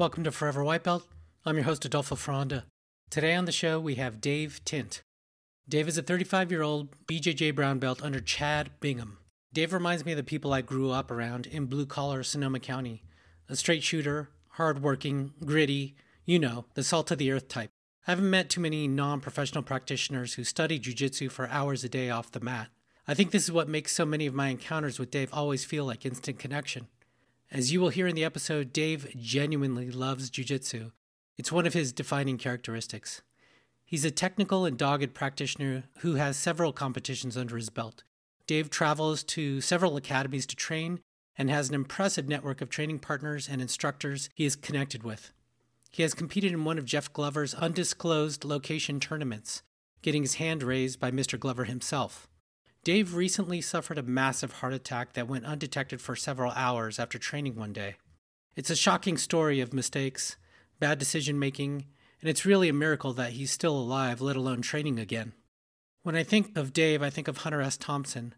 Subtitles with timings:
[0.00, 1.06] Welcome to Forever White Belt.
[1.44, 2.64] I'm your host, Adolfo Fronda.
[3.10, 5.02] Today on the show, we have Dave Tint.
[5.68, 9.18] Dave is a 35 year old BJJ brown belt under Chad Bingham.
[9.52, 13.02] Dave reminds me of the people I grew up around in blue collar Sonoma County
[13.46, 17.68] a straight shooter, hardworking, gritty, you know, the salt of the earth type.
[18.06, 22.08] I haven't met too many non professional practitioners who study jiu-jitsu for hours a day
[22.08, 22.68] off the mat.
[23.06, 25.84] I think this is what makes so many of my encounters with Dave always feel
[25.84, 26.88] like instant connection.
[27.52, 30.92] As you will hear in the episode, Dave genuinely loves jiu-jitsu.
[31.36, 33.22] It's one of his defining characteristics.
[33.84, 38.04] He's a technical and dogged practitioner who has several competitions under his belt.
[38.46, 41.00] Dave travels to several academies to train
[41.36, 45.32] and has an impressive network of training partners and instructors he is connected with.
[45.90, 49.64] He has competed in one of Jeff Glover's undisclosed location tournaments,
[50.02, 51.36] getting his hand raised by Mr.
[51.36, 52.28] Glover himself.
[52.82, 57.54] Dave recently suffered a massive heart attack that went undetected for several hours after training
[57.54, 57.96] one day.
[58.56, 60.36] It's a shocking story of mistakes,
[60.78, 61.84] bad decision making,
[62.20, 65.34] and it's really a miracle that he's still alive, let alone training again.
[66.02, 67.76] When I think of Dave, I think of Hunter S.
[67.76, 68.34] Thompson,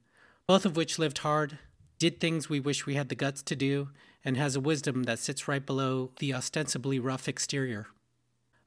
[0.48, 1.58] both of which lived hard,
[1.98, 3.90] did things we wish we had the guts to do,
[4.24, 7.86] and has a wisdom that sits right below the ostensibly rough exterior.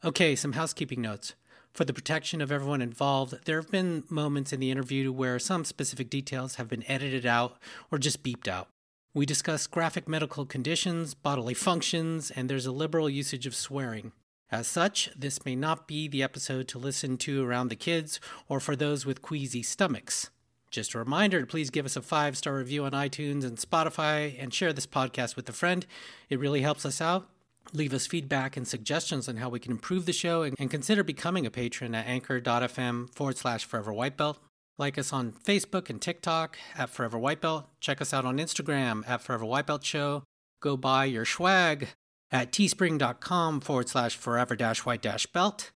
[0.05, 1.33] Okay, some housekeeping notes.
[1.75, 5.65] For the protection of everyone involved, there have been moments in the interview where some
[5.65, 7.57] specific details have been edited out
[7.91, 8.69] or just beeped out.
[9.13, 14.13] We discuss graphic medical conditions, bodily functions, and there's a liberal usage of swearing.
[14.49, 18.61] As such, this may not be the episode to listen to around the kids or
[18.61, 20.29] for those with queasy stomachs.
[20.71, 24.41] Just a reminder to please give us a five star review on iTunes and Spotify
[24.41, 25.85] and share this podcast with a friend.
[26.29, 27.27] It really helps us out.
[27.73, 31.03] Leave us feedback and suggestions on how we can improve the show and, and consider
[31.03, 34.39] becoming a patron at anchor.fm forward slash forever white belt.
[34.77, 37.69] Like us on Facebook and TikTok at Forever White Belt.
[37.79, 40.23] Check us out on Instagram at Forever White Belt Show.
[40.61, 41.89] Go buy your swag
[42.29, 45.71] at teespring.com forward slash forever dash white dash belt.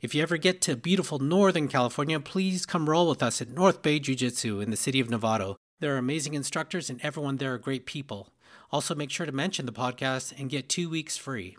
[0.00, 3.82] If you ever get to beautiful Northern California, please come roll with us at North
[3.82, 5.56] Bay Jiu Jitsu in the city of Novato.
[5.80, 8.28] There are amazing instructors and everyone there are great people.
[8.70, 11.56] Also, make sure to mention the podcast and get two weeks free.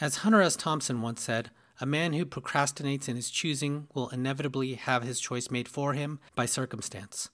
[0.00, 0.56] As Hunter S.
[0.56, 1.50] Thompson once said,
[1.80, 6.18] a man who procrastinates in his choosing will inevitably have his choice made for him
[6.34, 7.30] by circumstance.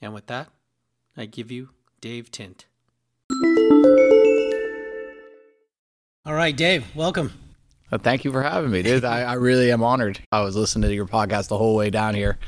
[0.00, 0.48] And with that,
[1.16, 2.66] I give you Dave Tint.
[6.24, 7.32] All right, Dave, welcome.
[7.90, 9.04] Well, thank you for having me, dude.
[9.04, 10.20] I, I, really am honored.
[10.30, 12.38] I was listening to your podcast the whole way down here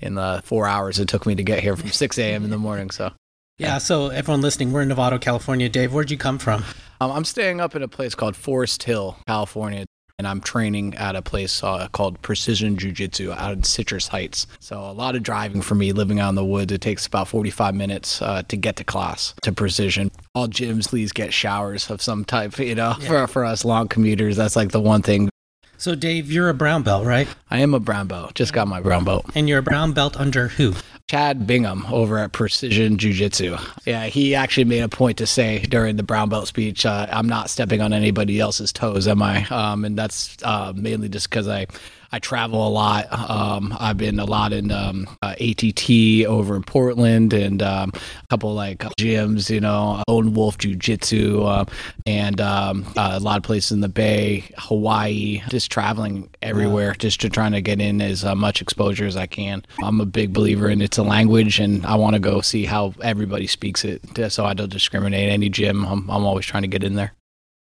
[0.00, 2.44] in the four hours it took me to get here from 6 a.m.
[2.44, 2.90] in the morning.
[2.90, 3.12] So,
[3.58, 3.78] yeah.
[3.78, 5.68] So, everyone listening, we're in Novato, California.
[5.68, 6.64] Dave, where'd you come from?
[7.00, 9.84] Um, I'm staying up in a place called Forest Hill, California
[10.18, 14.46] and I'm training at a place uh, called Precision Jiu Jitsu out in Citrus Heights.
[14.60, 16.72] So a lot of driving for me, living out in the woods.
[16.72, 20.10] It takes about 45 minutes uh, to get to class to Precision.
[20.34, 22.58] All gyms, please get showers of some type.
[22.58, 23.06] You know, yeah.
[23.06, 25.28] for for us long commuters, that's like the one thing.
[25.76, 27.28] So Dave, you're a brown belt, right?
[27.50, 28.34] I am a brown belt.
[28.34, 29.26] Just got my brown belt.
[29.34, 30.74] And you're a brown belt under who?
[31.10, 33.56] Chad Bingham over at Precision Jiu Jitsu.
[33.84, 37.28] Yeah, he actually made a point to say during the brown belt speech, uh, "I'm
[37.28, 41.46] not stepping on anybody else's toes, am I?" Um, and that's uh, mainly just because
[41.46, 41.66] I
[42.14, 43.08] I travel a lot.
[43.10, 45.90] Um, I've been a lot in um, uh, ATT
[46.28, 51.42] over in Portland and um, a couple like gyms, you know, Lone Wolf Jiu Jitsu,
[51.42, 51.64] uh,
[52.06, 56.96] and um, uh, a lot of places in the Bay, Hawaii, just traveling everywhere, wow.
[56.96, 59.66] just to trying to get in as uh, much exposure as I can.
[59.82, 62.94] I'm a big believer in it's a language, and I want to go see how
[63.02, 65.30] everybody speaks it, so I don't discriminate.
[65.30, 67.12] Any gym, I'm, I'm always trying to get in there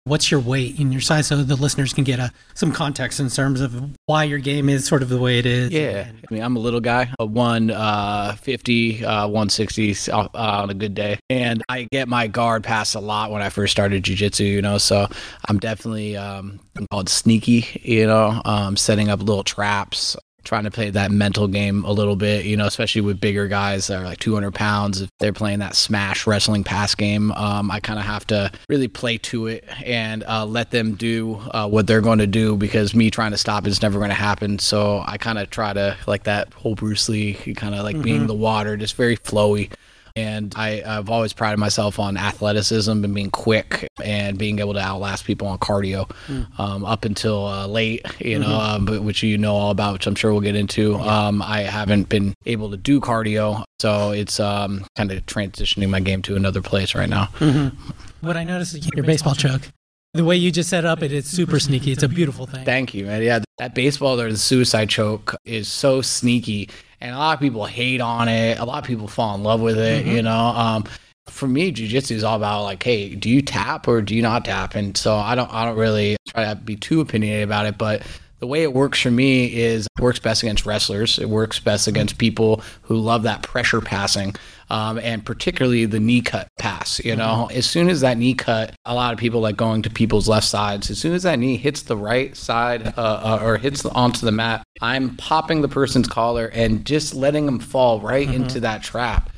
[0.04, 3.31] what's your weight and your size so the listeners can get a, some context in
[3.31, 5.70] terms of why your game is sort of the way it is.
[5.70, 6.06] Yeah.
[6.09, 10.94] I mean i'm a little guy a 150 uh, uh, 160 uh, on a good
[10.94, 11.19] day.
[11.31, 14.78] And i get my guard passed a lot when i first started jiu-jitsu you know
[14.78, 15.09] so
[15.48, 16.60] i'm definitely um,
[16.91, 21.85] called sneaky you know um, setting up little traps trying to play that mental game
[21.85, 25.00] a little bit, you know, especially with bigger guys that are like 200 pounds.
[25.00, 28.88] If they're playing that smash wrestling pass game, um, I kind of have to really
[28.88, 32.94] play to it and uh, let them do uh, what they're going to do because
[32.94, 34.58] me trying to stop is never going to happen.
[34.58, 38.02] So I kind of try to, like that whole Bruce Lee, kind of like mm-hmm.
[38.02, 39.73] being the water, just very flowy.
[40.16, 44.78] And I, have always prided myself on athleticism and being quick and being able to
[44.78, 46.46] outlast people on cardio mm.
[46.61, 48.94] um, up until uh, late, you know, mm-hmm.
[48.94, 50.93] um, which you know all about, which I'm sure we'll get into.
[50.93, 51.26] Yeah.
[51.26, 55.99] Um, I haven't been able to do cardio, so it's um, kind of transitioning my
[55.99, 57.25] game to another place right now.
[57.40, 57.76] Mm-hmm.
[58.25, 59.62] What I noticed is your baseball choke.
[60.12, 61.90] The way you just set up it, it's super sneaky.
[61.90, 62.64] It's a beautiful thing.
[62.64, 63.20] Thank you, man.
[63.20, 66.69] Yeah, that baseball or the suicide choke is so sneaky
[67.04, 68.58] and a lot of people hate on it.
[68.58, 70.16] A lot of people fall in love with it, mm-hmm.
[70.16, 70.32] you know.
[70.32, 70.84] Um,
[71.26, 74.46] for me, jujitsu is all about like, hey, do you tap or do you not
[74.46, 74.74] tap?
[74.74, 78.02] And so I don't, I don't really try to be too opinionated about it, but
[78.40, 81.19] the way it works for me is it works best against wrestlers.
[81.19, 84.34] It works best against people who love that pressure passing,
[84.70, 87.02] um, and particularly the knee cut pass.
[87.04, 87.56] You know, mm-hmm.
[87.56, 90.46] as soon as that knee cut, a lot of people like going to people's left
[90.46, 90.90] sides.
[90.90, 94.32] As soon as that knee hits the right side uh, uh, or hits onto the
[94.32, 98.42] mat, I'm popping the person's collar and just letting them fall right mm-hmm.
[98.42, 99.30] into that trap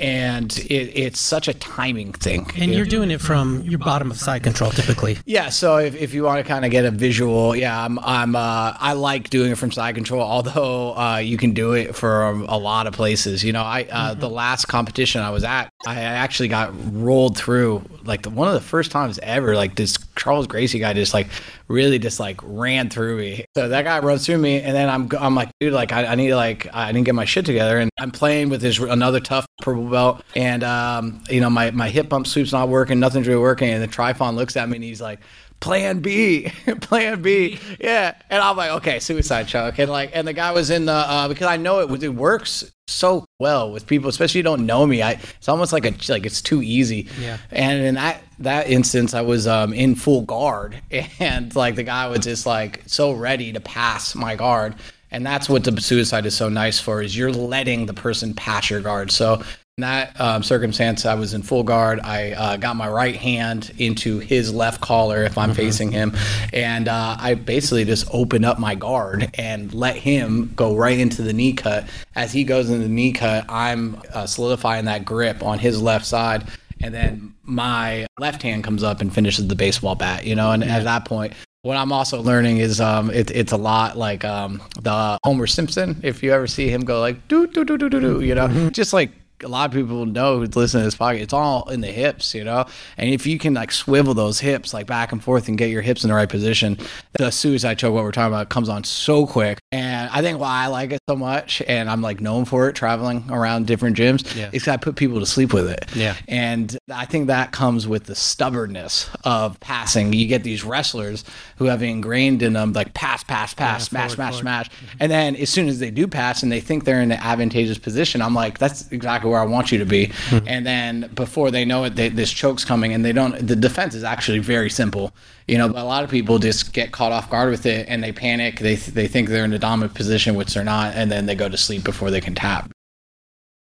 [0.00, 2.50] and it, it's such a timing thing.
[2.56, 5.18] And you're doing it from your bottom of side control typically.
[5.26, 5.50] Yeah.
[5.50, 8.74] So if, if you want to kind of get a visual, yeah, I'm I'm uh,
[8.78, 10.22] I like doing it from side control.
[10.22, 13.44] Although uh, you can do it from a lot of places.
[13.44, 14.20] You know, I uh, mm-hmm.
[14.20, 18.54] the last competition I was at, I actually got rolled through like the, one of
[18.54, 19.54] the first times ever.
[19.54, 21.28] Like this Charles Gracie guy just like
[21.70, 23.44] really just like ran through me.
[23.56, 26.14] So that guy runs through me, and then I'm I'm like, dude, like I, I
[26.16, 29.20] need to like I didn't get my shit together, and I'm playing with this another
[29.20, 33.28] tough purple belt, and um, you know my my hip bump sweep's not working, nothing's
[33.28, 35.20] really working, and the Trifon looks at me and he's like.
[35.60, 36.50] Plan B,
[36.80, 40.70] Plan B, yeah, and I'm like, okay, suicide choke, and like, and the guy was
[40.70, 44.42] in the uh, because I know it it works so well with people, especially you
[44.42, 45.02] don't know me.
[45.02, 47.08] I it's almost like a like it's too easy.
[47.20, 47.38] Yeah.
[47.50, 50.80] And in that that instance, I was um, in full guard,
[51.20, 54.74] and like the guy was just like so ready to pass my guard,
[55.10, 58.70] and that's what the suicide is so nice for is you're letting the person pass
[58.70, 59.10] your guard.
[59.10, 59.42] So
[59.80, 62.00] in that um, circumstance, I was in full guard.
[62.00, 65.56] I uh, got my right hand into his left collar if I'm mm-hmm.
[65.56, 66.14] facing him,
[66.52, 71.22] and uh, I basically just opened up my guard and let him go right into
[71.22, 71.88] the knee cut.
[72.14, 76.04] As he goes into the knee cut, I'm uh, solidifying that grip on his left
[76.04, 76.46] side,
[76.82, 80.26] and then my left hand comes up and finishes the baseball bat.
[80.26, 80.76] You know, and yeah.
[80.76, 81.32] at that point,
[81.62, 86.00] what I'm also learning is um, it, it's a lot like um, the Homer Simpson.
[86.02, 88.48] If you ever see him go like do do do do do do, you know,
[88.48, 88.68] mm-hmm.
[88.70, 89.10] just like
[89.42, 92.34] a lot of people know who's listening to this podcast, it's all in the hips,
[92.34, 92.64] you know?
[92.96, 95.82] And if you can like swivel those hips like back and forth and get your
[95.82, 96.78] hips in the right position,
[97.12, 99.59] the suicide choke, what we're talking about, comes on so quick.
[99.72, 102.74] And I think why I like it so much and I'm like known for it
[102.74, 104.50] traveling around different gyms yeah.
[104.52, 105.84] is I put people to sleep with it.
[105.94, 106.16] Yeah.
[106.26, 110.12] And I think that comes with the stubbornness of passing.
[110.12, 111.24] You get these wrestlers
[111.56, 114.42] who have ingrained in them like pass, pass, pass, yeah, smash, forward, smash, forward.
[114.42, 114.70] smash.
[114.70, 114.96] Mm-hmm.
[114.98, 117.78] And then as soon as they do pass and they think they're in an advantageous
[117.78, 120.08] position, I'm like, that's exactly where I want you to be.
[120.08, 120.48] Mm-hmm.
[120.48, 123.46] And then before they know it, they, this choke's coming, and they don't.
[123.46, 125.12] The defense is actually very simple.
[125.50, 128.12] You know, a lot of people just get caught off guard with it, and they
[128.12, 128.60] panic.
[128.60, 131.48] They they think they're in a dominant position, which they're not, and then they go
[131.48, 132.70] to sleep before they can tap.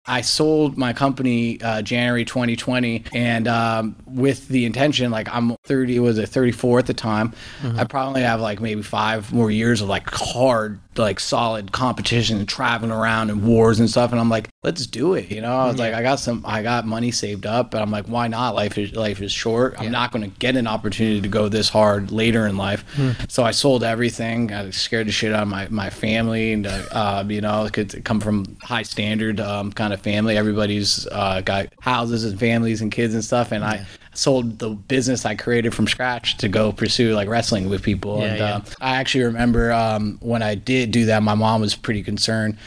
[0.05, 5.99] I sold my company uh, January 2020, and um, with the intention, like I'm 30,
[5.99, 7.33] was it 34 at the time?
[7.61, 7.79] Mm-hmm.
[7.79, 12.47] I probably have like maybe five more years of like hard like solid competition and
[12.47, 14.11] traveling around and wars and stuff.
[14.11, 15.31] And I'm like, let's do it.
[15.31, 15.85] You know, I was yeah.
[15.85, 18.55] like, I got some, I got money saved up, but I'm like, why not?
[18.55, 19.73] Life is life is short.
[19.73, 19.85] Yeah.
[19.85, 22.83] I'm not going to get an opportunity to go this hard later in life.
[22.93, 23.11] Hmm.
[23.27, 24.51] So I sold everything.
[24.51, 28.03] I scared the shit out of my my family, and uh, you know, it could
[28.05, 30.37] come from high standard um, kind of family.
[30.37, 33.69] Everybody's uh, got houses and families and kids and stuff, and yeah.
[33.69, 33.87] I
[34.19, 38.19] sold the business I created from scratch to go pursue like wrestling with people.
[38.19, 38.56] Yeah, and yeah.
[38.56, 42.57] Uh, I actually remember um, when I did do that, my mom was pretty concerned.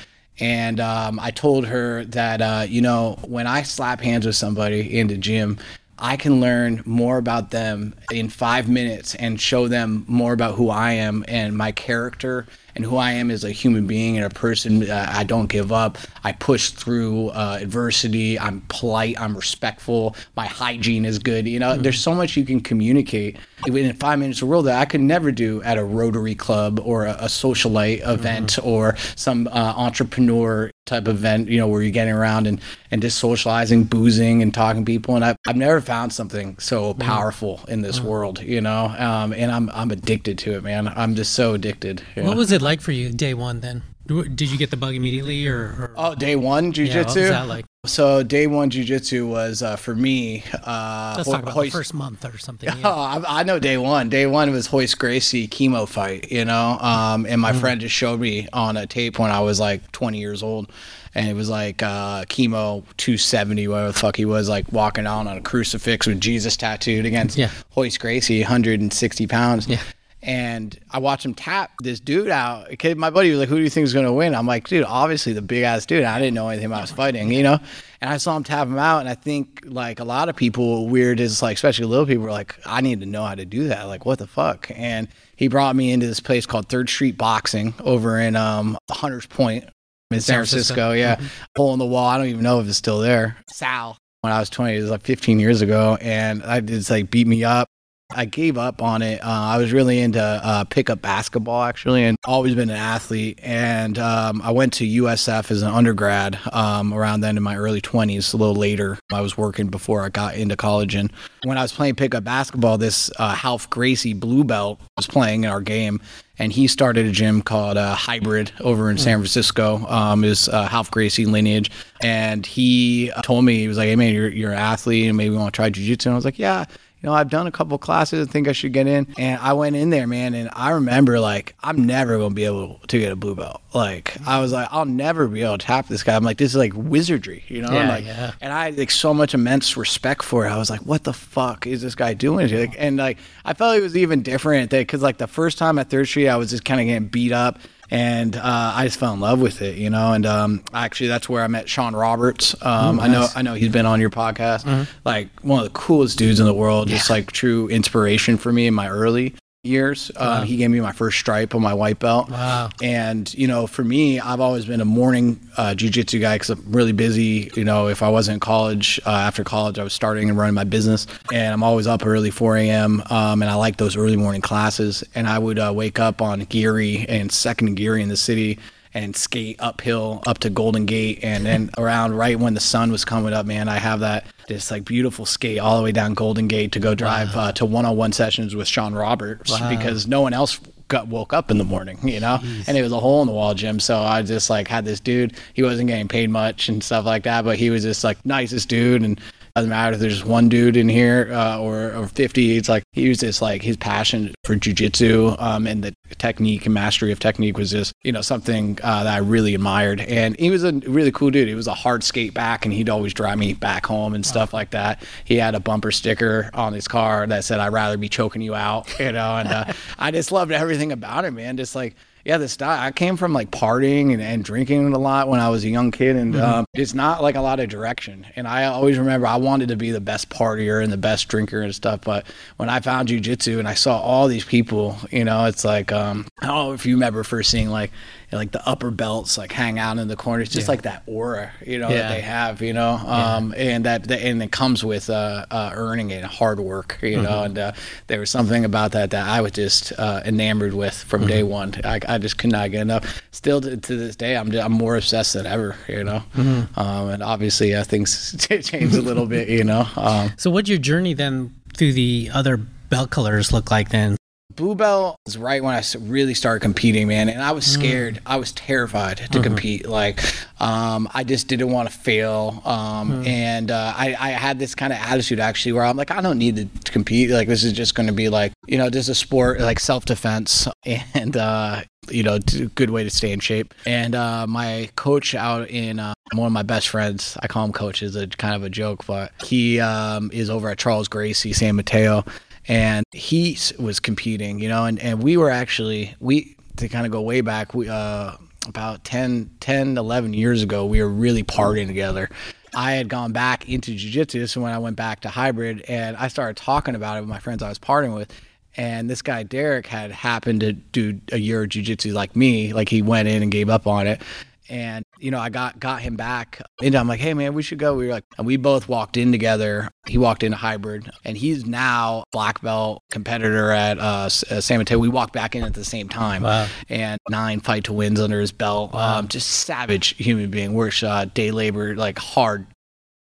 [0.41, 4.99] And um, I told her that, uh, you know, when I slap hands with somebody
[4.99, 5.59] in the gym,
[5.99, 10.71] I can learn more about them in five minutes and show them more about who
[10.71, 14.31] I am and my character and who I am as a human being and a
[14.31, 14.89] person.
[14.91, 15.99] Uh, I don't give up.
[16.25, 18.39] I push through uh, adversity.
[18.39, 19.21] I'm polite.
[19.21, 20.17] I'm respectful.
[20.37, 21.47] My hygiene is good.
[21.47, 21.83] You know, mm-hmm.
[21.83, 25.31] there's so much you can communicate in five minutes of world that I could never
[25.31, 28.69] do at a Rotary Club or a, a socialite event mm-hmm.
[28.69, 32.61] or some uh, entrepreneur type event, you know, where you're getting around and,
[32.91, 35.15] and just socializing, boozing and talking to people.
[35.15, 37.03] And I've, I've never found something so mm-hmm.
[37.03, 38.09] powerful in this mm-hmm.
[38.09, 40.89] world, you know, um, and I'm, I'm addicted to it, man.
[40.89, 42.03] I'm just so addicted.
[42.15, 42.37] What know?
[42.37, 43.83] was it like for you day one then?
[44.07, 45.95] Did you get the bug immediately, or, or?
[45.97, 46.89] oh, day one jujitsu?
[46.89, 47.65] Yeah, what was that like?
[47.87, 50.45] So day one jujitsu was uh, for me.
[50.53, 52.69] Uh, Let's ho- talk about hoist- the first month or something.
[52.69, 52.83] Yeah.
[52.85, 54.09] Oh, I, I, know day one.
[54.09, 57.61] Day one was Royce Gracie Kimo fight, you know, um, and my mm.
[57.61, 60.71] friend just showed me on a tape when I was like 20 years old,
[61.15, 65.27] and it was like uh, Kimo 270, whatever the fuck he was, like walking out
[65.27, 67.51] on a crucifix with Jesus tattooed against yeah.
[67.77, 69.69] Royce Gracie, 160 pounds.
[69.69, 69.81] Yeah
[70.23, 72.73] and I watched him tap this dude out.
[72.75, 74.69] Okay, my buddy was like, "Who do you think is going to win?" I'm like,
[74.69, 77.43] "Dude, obviously the big ass dude." I didn't know anything about I was fighting, you
[77.43, 77.59] know.
[78.01, 80.89] And I saw him tap him out, and I think like a lot of people,
[80.89, 83.69] weird is like, especially little people, were like, "I need to know how to do
[83.69, 84.71] that." Like, what the fuck?
[84.75, 89.27] And he brought me into this place called Third Street Boxing over in um, Hunters
[89.27, 89.65] Point
[90.13, 90.75] in San, San Francisco.
[90.75, 90.93] Francisco.
[90.93, 91.27] Yeah, mm-hmm.
[91.57, 92.07] hole in the wall.
[92.07, 93.37] I don't even know if it's still there.
[93.49, 94.77] Sal when I was 20.
[94.77, 97.69] It was like 15 years ago, and I just like beat me up.
[98.15, 99.23] I gave up on it.
[99.23, 103.39] Uh, I was really into uh, pickup basketball actually, and always been an athlete.
[103.43, 107.81] And um, I went to USF as an undergrad um, around then in my early
[107.81, 108.35] 20s.
[108.35, 110.95] A little later, I was working before I got into college.
[110.95, 111.13] And
[111.45, 115.51] when I was playing pickup basketball, this uh, Ralph Gracie blue belt was playing in
[115.51, 116.01] our game.
[116.39, 119.87] And he started a gym called uh, Hybrid over in San Francisco.
[119.87, 121.71] Um, is uh, Ralph Gracie lineage,
[122.03, 125.35] and he told me he was like, "Hey man, you're you're an athlete, and maybe
[125.35, 126.65] you want to try jujitsu." And I was like, "Yeah."
[127.03, 128.29] You know, I've done a couple classes.
[128.29, 129.13] I think I should get in.
[129.19, 130.35] And I went in there, man.
[130.35, 133.61] And I remember, like, I'm never going to be able to get a blue belt.
[133.75, 136.15] Like, I was like, I'll never be able to tap this guy.
[136.15, 137.73] I'm like, this is like wizardry, you know?
[137.73, 138.33] Yeah, and like, yeah.
[138.41, 140.51] and I had like so much immense respect for it.
[140.51, 142.49] I was like, what the fuck is this guy doing?
[142.49, 145.91] Like, and like, I felt it was even different because like the first time at
[145.91, 147.59] Third Street, I was just kind of getting beat up
[147.93, 150.15] and uh, I just fell in love with it, you know.
[150.15, 152.55] And um, actually, that's where I met Sean Roberts.
[152.63, 154.87] Um, I know, I know he's been on your podcast.
[155.05, 156.89] Like one of the coolest dudes in the world.
[156.89, 159.35] Just like true inspiration for me in my early
[159.65, 160.11] years.
[160.17, 162.29] Uh, He gave me my first stripe on my white belt.
[162.29, 162.71] Wow.
[162.83, 166.65] And you know, for me, I've always been a morning uh, jujitsu guy because I'm
[166.73, 167.49] really busy.
[167.55, 170.55] You know, if I wasn't in college, uh, after college, I was starting and running
[170.57, 173.05] my business, and I'm always up early, 4 a.m.
[173.09, 175.05] Um, and I like those early morning classes.
[175.15, 178.59] And I would uh, wake up on Geary and Second Geary in the city
[178.95, 183.05] and skate uphill up to Golden Gate, and then around right when the sun was
[183.05, 186.49] coming up, man, I have that this like beautiful skate all the way down Golden
[186.49, 189.71] Gate to go drive uh, to one-on-one sessions with Sean Roberts Wow.
[189.71, 192.93] because no one else got woke up in the morning, you know, and it was
[192.93, 193.81] a hole in the wall gym.
[193.81, 195.35] So I just like had this dude.
[195.55, 198.69] He wasn't getting paid much and stuff like that, but he was just like nicest
[198.69, 199.21] dude and.
[199.55, 202.57] Doesn't matter if there's one dude in here uh, or, or 50.
[202.57, 206.75] It's like he was just like his passion for jujitsu um, and the technique and
[206.75, 210.01] mastery of technique was just you know something uh, that I really admired.
[210.01, 211.49] And he was a really cool dude.
[211.49, 214.55] He was a hard skate back, and he'd always drive me back home and stuff
[214.55, 215.03] like that.
[215.25, 218.55] He had a bumper sticker on his car that said, "I'd rather be choking you
[218.55, 219.37] out," you know.
[219.37, 221.59] And uh, I just loved everything about it, man.
[221.59, 222.81] Just like yeah, the style.
[222.81, 225.91] I came from like partying and, and drinking a lot when I was a young
[225.91, 228.27] kid, and um, it's not like a lot of direction.
[228.37, 231.63] And I always remember I wanted to be the best partier and the best drinker
[231.63, 232.03] and stuff.
[232.03, 232.27] But
[232.59, 236.27] when I found jujitsu and I saw all these people, you know, it's like um,
[236.39, 237.91] I don't know if you remember first seeing like
[238.33, 241.79] like the upper belts like hang out in the corners, just like that aura, you
[241.79, 241.97] know, Yeah.
[242.03, 245.71] that they have, you know, um, and that, that and it comes with uh, uh,
[245.75, 247.73] earning it, hard work, you know, and uh,
[248.07, 251.75] there was something about that that I was just uh, enamored with from day one.
[251.85, 253.23] I, I just could not get enough.
[253.33, 257.23] Still to, to this day, I'm I'm more obsessed than ever, you know, um, and
[257.23, 259.87] obviously uh, things change a little bit, you know.
[259.97, 264.17] Um, So, what'd your journey then through the other belt colors look like then?
[264.57, 268.21] Blue belt was right I really started competing, man, and I was scared.
[268.27, 269.87] I was terrified to compete.
[269.87, 270.21] Like,
[270.61, 274.93] um, I just didn't want to fail, um, and uh, I, I had this kind
[274.93, 277.31] of attitude actually where I'm like, I don't need to compete.
[277.31, 279.81] Like, this is just going to be like, you know, this is a sport like
[279.81, 280.69] self defense,
[281.15, 283.75] and uh, you know, t- good way to stay in shape.
[283.87, 287.73] And uh, my coach out in uh, one of my best friends, I call him
[287.73, 291.53] coach, is a kind of a joke, but he um, is over at Charles Gracie
[291.53, 292.25] San Mateo
[292.69, 297.13] and he was competing, you know, and, and we were actually, we, to kind of
[297.13, 298.33] go way back, we, uh,
[298.69, 302.31] about 10, 10, 11 years ago, we were really partying together.
[302.75, 306.29] I had gone back into jujitsu, so when I went back to hybrid, and I
[306.29, 308.33] started talking about it with my friends I was partying with,
[308.77, 312.89] and this guy Derek had happened to do a year of jujitsu like me, like
[312.89, 314.23] he went in and gave up on it,
[314.73, 317.79] and you know I got got him back, and I'm like, hey man, we should
[317.79, 317.95] go.
[317.95, 319.91] We were like, and we both walked in together.
[320.09, 324.99] He walked into hybrid, and he's now black belt competitor at uh, uh, San Mateo.
[324.99, 326.67] We walked back in at the same time, Wow.
[326.89, 328.95] and nine fight to wins under his belt.
[328.95, 330.73] Um, just savage human being.
[330.73, 332.67] Works uh, day labor like hard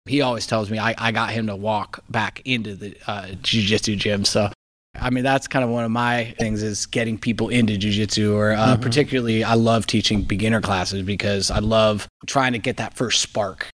[0.06, 3.96] he always tells me I, I got him to walk back into the uh, jiu-jitsu
[3.96, 4.50] gym so
[4.96, 8.52] i mean that's kind of one of my things is getting people into jiu-jitsu or
[8.52, 13.20] uh, particularly i love teaching beginner classes because i love trying to get that first
[13.20, 13.68] spark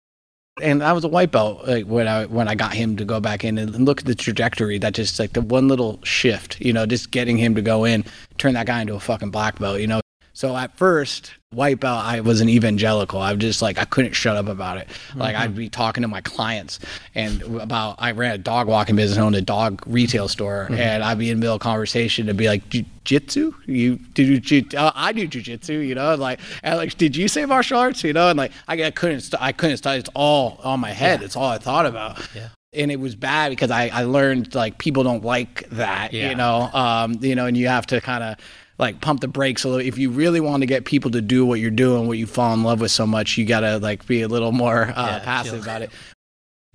[0.61, 3.21] and I was a white belt like, when I when I got him to go
[3.21, 4.79] back in and look at the trajectory.
[4.79, 8.05] That just like the one little shift, you know, just getting him to go in,
[8.37, 10.02] turn that guy into a fucking black belt, you know.
[10.43, 13.21] So at first, white belt, I was an evangelical.
[13.21, 14.89] I was just like I couldn't shut up about it.
[15.15, 16.81] Like I'd be talking to my clients
[17.15, 21.17] and about I ran a dog walking business, owned a dog retail store, and I'd
[21.21, 22.63] be in the middle of conversation to be like,
[23.05, 23.53] "Jitsu?
[23.67, 24.41] You did you?
[24.41, 28.03] jiu- Uh, I do jujitsu, you know." Like, and like, did you say martial arts?
[28.03, 30.01] You know, and like I, I couldn't, st- I couldn't study.
[30.01, 31.23] It's all on my head.
[31.23, 32.19] It's all I thought about.
[32.35, 32.49] Yeah.
[32.75, 36.31] And it was bad because I, I learned like people don't like that, Yeah.
[36.31, 38.37] you know, um, you know, and you have to kind of
[38.83, 39.87] like pump the brakes a little.
[39.87, 42.53] If you really want to get people to do what you're doing, what you fall
[42.53, 45.53] in love with so much, you gotta like be a little more uh, Yeah, passive
[45.53, 45.63] chill.
[45.63, 45.91] about it.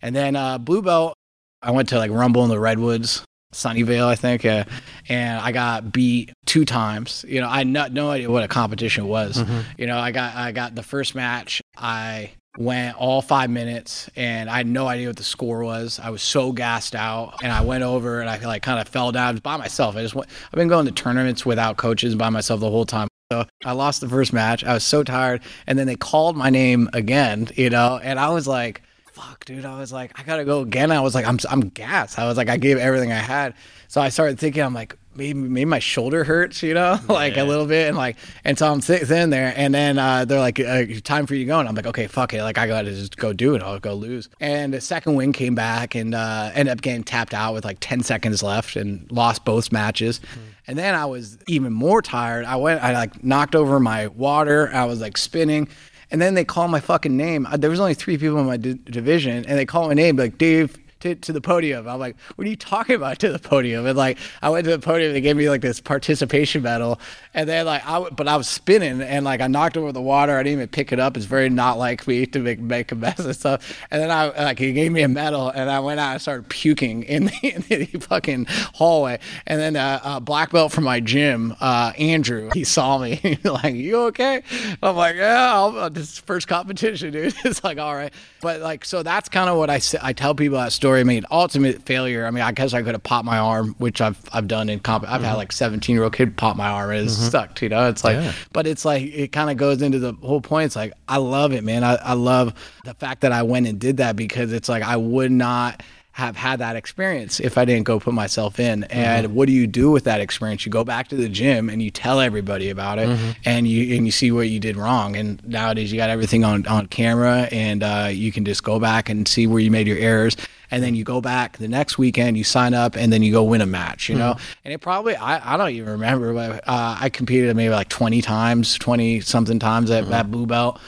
[0.02, 1.14] And then uh, blue belt,
[1.62, 3.24] I went to like Rumble in the Redwoods,
[3.54, 4.64] Sunnyvale, I think, uh,
[5.10, 7.26] and I got beat two times.
[7.28, 9.38] You know, I had no, no idea what a competition was.
[9.38, 9.60] Mm-hmm.
[9.78, 11.62] You know, I got I got the first match.
[11.78, 16.00] I went all five minutes, and I had no idea what the score was.
[16.02, 19.12] I was so gassed out, and I went over and I like kind of fell
[19.12, 19.96] down by myself.
[19.96, 20.30] I just went.
[20.46, 23.08] I've been going to tournaments without coaches by myself the whole time.
[23.32, 24.64] So I lost the first match.
[24.64, 27.50] I was so tired, and then they called my name again.
[27.56, 28.82] You know, and I was like
[29.18, 29.66] fuck, dude.
[29.66, 30.92] I was like, I gotta go again.
[30.92, 32.20] I was like, I'm, I'm gassed.
[32.20, 33.56] I was like, I gave everything I had.
[33.88, 37.44] So I started thinking, I'm like, maybe, maybe my shoulder hurts, you know, like a
[37.44, 37.88] little bit.
[37.88, 41.34] And like, and so I'm sitting there and then uh, they're like, uh, time for
[41.36, 41.60] you to go.
[41.60, 42.42] And I'm like, okay, fuck it.
[42.44, 43.64] Like, I gotta just go do it.
[43.64, 44.30] I'll go lose.
[44.40, 47.78] And the second win came back and uh, ended up getting tapped out with like
[47.80, 50.22] 10 seconds left and lost both matches.
[50.68, 52.46] And then I was even more tired.
[52.46, 54.70] I went, I like knocked over my water.
[54.74, 55.68] I was like spinning.
[56.12, 57.46] And then they call my fucking name.
[57.46, 60.16] Uh, There was only three people in my di- division, and they call my name
[60.16, 61.88] like Dave to, to the podium.
[61.88, 63.86] I'm like, what are you talking about to the podium?
[63.86, 65.14] And like, I went to the podium.
[65.14, 67.00] They gave me like this participation medal,
[67.34, 70.38] and then like, I but I was spinning, and like, I knocked over the water.
[70.38, 71.18] I didn't even pick it up.
[71.18, 73.86] It's very not like me to make make a mess and stuff.
[73.92, 76.50] And then I like, he gave me a medal, and I went out and started
[76.50, 79.20] puking in the, in the fucking hallway.
[79.46, 83.16] And then uh, black belt from my gym, uh, Andrew, he saw me.
[83.28, 84.44] He's like, you okay?
[84.82, 87.34] I'm like, yeah, I'll, uh, this is first competition, dude.
[87.46, 88.14] it's like, all right.
[88.42, 89.80] But like, so that's kind of what I.
[90.02, 90.87] I tell people that story.
[90.96, 92.26] I mean, ultimate failure.
[92.26, 94.80] I mean, I guess I could have popped my arm, which I've I've done in
[94.80, 95.04] comp.
[95.04, 95.38] I've had mm-hmm.
[95.38, 97.28] like 17 year old kid pop my arm and it's mm-hmm.
[97.28, 97.62] stuck.
[97.62, 98.34] You know, it's like, Yeah.
[98.54, 100.68] but it's like it kind of goes into the whole point.
[100.68, 101.84] It's like I love it, man.
[101.84, 102.54] I, I love
[102.86, 105.84] the fact that I went and did that because it's like I would not
[106.18, 108.86] have had that experience if I didn't go put myself in.
[108.86, 110.66] And what do you do with that experience?
[110.66, 113.08] You go back to the gym and you tell everybody about it,
[113.46, 115.16] and you and you see what you did wrong.
[115.16, 119.10] And nowadays you got everything on on camera, and uh, you can just go back
[119.10, 120.36] and see where you made your errors.
[120.72, 123.44] And then you go back the next weekend, you sign up, and then you go
[123.44, 124.10] win a match.
[124.10, 127.70] You know, and it probably I, I don't even remember, but uh, I competed maybe
[127.70, 130.80] like twenty times, twenty something times at, at blue belt.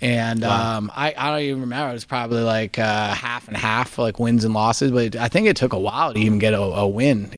[0.00, 1.90] And um, I, I don't even remember.
[1.90, 4.90] It was probably like uh, half and half, like wins and losses.
[4.90, 7.32] But I think it took a while to even get a, a win.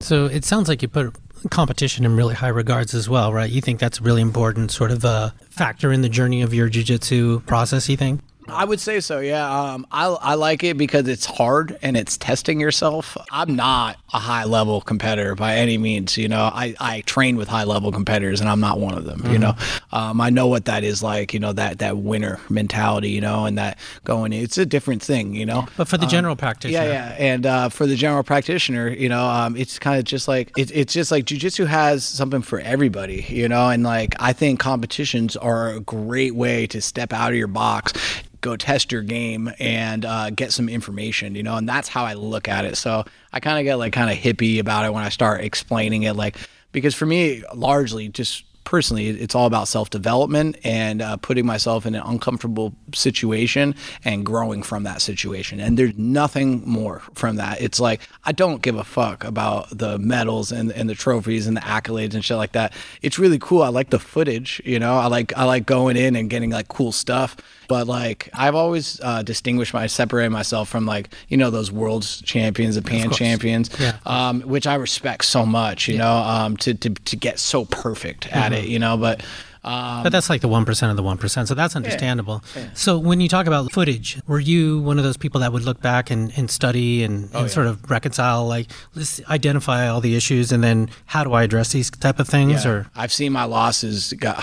[0.00, 1.16] So it sounds like you put
[1.50, 3.50] competition in really high regards as well, right?
[3.50, 6.68] You think that's a really important sort of a factor in the journey of your
[6.68, 8.20] jujitsu process, you think?
[8.48, 9.48] I would say so, yeah.
[9.48, 13.16] Um, I, I like it because it's hard and it's testing yourself.
[13.30, 16.16] I'm not a high level competitor by any means.
[16.16, 19.30] You know, I, I train with high level competitors and I'm not one of them.
[19.30, 19.54] You know,
[19.92, 21.34] um, I know what that is like.
[21.34, 23.10] You know that that winner mentality.
[23.10, 24.32] You know, and that going.
[24.32, 25.34] It's a different thing.
[25.34, 25.66] You know.
[25.76, 29.24] But for the general practitioner, Yeah, yeah, and uh, for the general practitioner, you know,
[29.24, 33.26] um, it's kind of just like it, it's just like jujitsu has something for everybody,
[33.28, 37.36] you know, and like I think competitions are a great way to step out of
[37.36, 37.92] your box,
[38.40, 42.14] go test your game, and uh, get some information, you know, and that's how I
[42.14, 42.76] look at it.
[42.76, 46.04] So I kind of get like kind of hippie about it when I start explaining
[46.04, 46.36] it, like
[46.72, 51.94] because for me, largely just personally it's all about self-development and uh, putting myself in
[51.94, 53.74] an uncomfortable situation
[54.04, 55.58] and growing from that situation.
[55.58, 57.62] And there's nothing more from that.
[57.62, 61.56] It's like i don't give a fuck about the medals and, and the trophies and
[61.56, 62.74] the accolades and shit like that.
[63.00, 63.62] It's really cool.
[63.62, 64.98] I like the footage you know?
[64.98, 67.36] I like i like going in and getting like cool stuff
[67.68, 72.20] but like i've always uh, distinguished my separated myself from like you know those world's
[72.22, 73.96] champions the pan champions Yeah.
[74.06, 78.26] um, which I respect so much, you know, um, to, to, to get so perfect
[78.28, 79.22] at it, you know, but,
[79.64, 81.46] um, But that's like the 1% of the 1%.
[81.48, 82.42] So that's understandable.
[82.74, 85.80] So when you talk about footage, were you one of those people that would look
[85.80, 90.52] back and, and study and, and sort of reconcile, like, let's identify all the issues
[90.52, 92.64] and then how do I address these type of things?
[92.64, 94.36] yeah, Or I've seen my losses got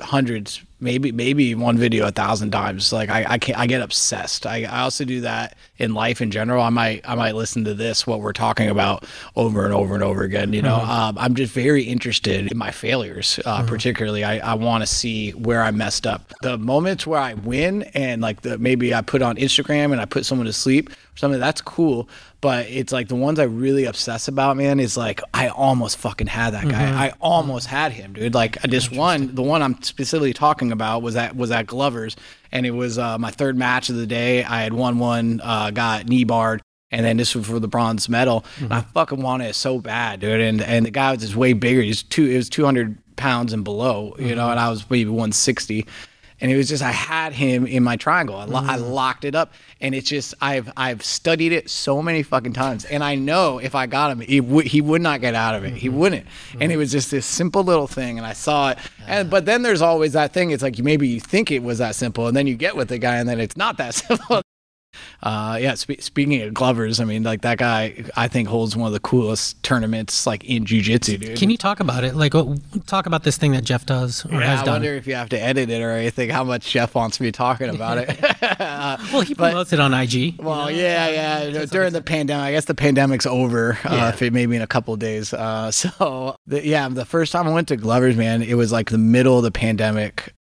[0.00, 2.92] hundreds, maybe, maybe one video a thousand times.
[2.92, 4.46] Like I, I can't, I get obsessed.
[4.46, 6.62] I, I also do that in life in general.
[6.62, 10.04] I might, I might listen to this, what we're talking about over and over and
[10.04, 13.40] over again, you know, um, I'm just very interested in my failures.
[13.44, 17.34] Uh, particularly I, I want to see where I messed up the moments where I
[17.34, 20.90] win and like the, maybe I put on Instagram and I put someone to sleep
[21.14, 22.08] or something that's cool.
[22.40, 26.26] But it's like the ones I really obsess about, man, is like I almost fucking
[26.26, 27.06] had that guy.
[27.06, 28.34] I almost had him, dude.
[28.34, 32.16] Like this one, the one I'm specifically talking about was at was at Glover's,
[32.52, 34.44] and it was uh, my third match of the day.
[34.44, 36.60] I had won one, uh, got knee barred.
[36.90, 38.44] And then this was for the bronze medal.
[38.60, 40.40] And I fucking wanted it so bad, dude.
[40.40, 41.80] And and the guy was just way bigger.
[41.80, 42.24] He's two.
[42.24, 44.48] It was two hundred pounds and below, you know.
[44.50, 45.86] And I was maybe one sixty.
[46.44, 48.36] And it was just I had him in my triangle.
[48.36, 48.90] I, lo- I mm.
[48.90, 53.02] locked it up, and it's just I've I've studied it so many fucking times, and
[53.02, 55.72] I know if I got him, he would he would not get out of it.
[55.72, 55.96] He mm-hmm.
[55.96, 56.26] wouldn't.
[56.52, 56.70] And mm-hmm.
[56.72, 58.78] it was just this simple little thing, and I saw it.
[59.06, 60.50] And but then there's always that thing.
[60.50, 62.98] It's like maybe you think it was that simple, and then you get with the
[62.98, 64.42] guy, and then it's not that simple.
[65.22, 65.74] Uh, yeah.
[65.74, 69.00] Spe- speaking of Glovers, I mean, like that guy, I think holds one of the
[69.00, 71.38] coolest tournaments like in jujitsu, dude.
[71.38, 72.14] Can you talk about it?
[72.14, 72.32] Like,
[72.86, 74.68] talk about this thing that Jeff does or Yeah, has I done.
[74.68, 76.30] I wonder if you have to edit it or anything.
[76.30, 78.20] How much Jeff wants me talking about it?
[79.12, 80.36] well, he promotes it on IG.
[80.38, 81.64] Well, yeah, yeah.
[81.66, 83.78] During the pandemic, I guess the pandemic's over.
[83.84, 84.06] Yeah.
[84.06, 85.32] Uh, if it maybe in a couple of days.
[85.32, 88.90] Uh, so the, yeah, the first time I went to Glover's, man, it was like
[88.90, 90.34] the middle of the pandemic,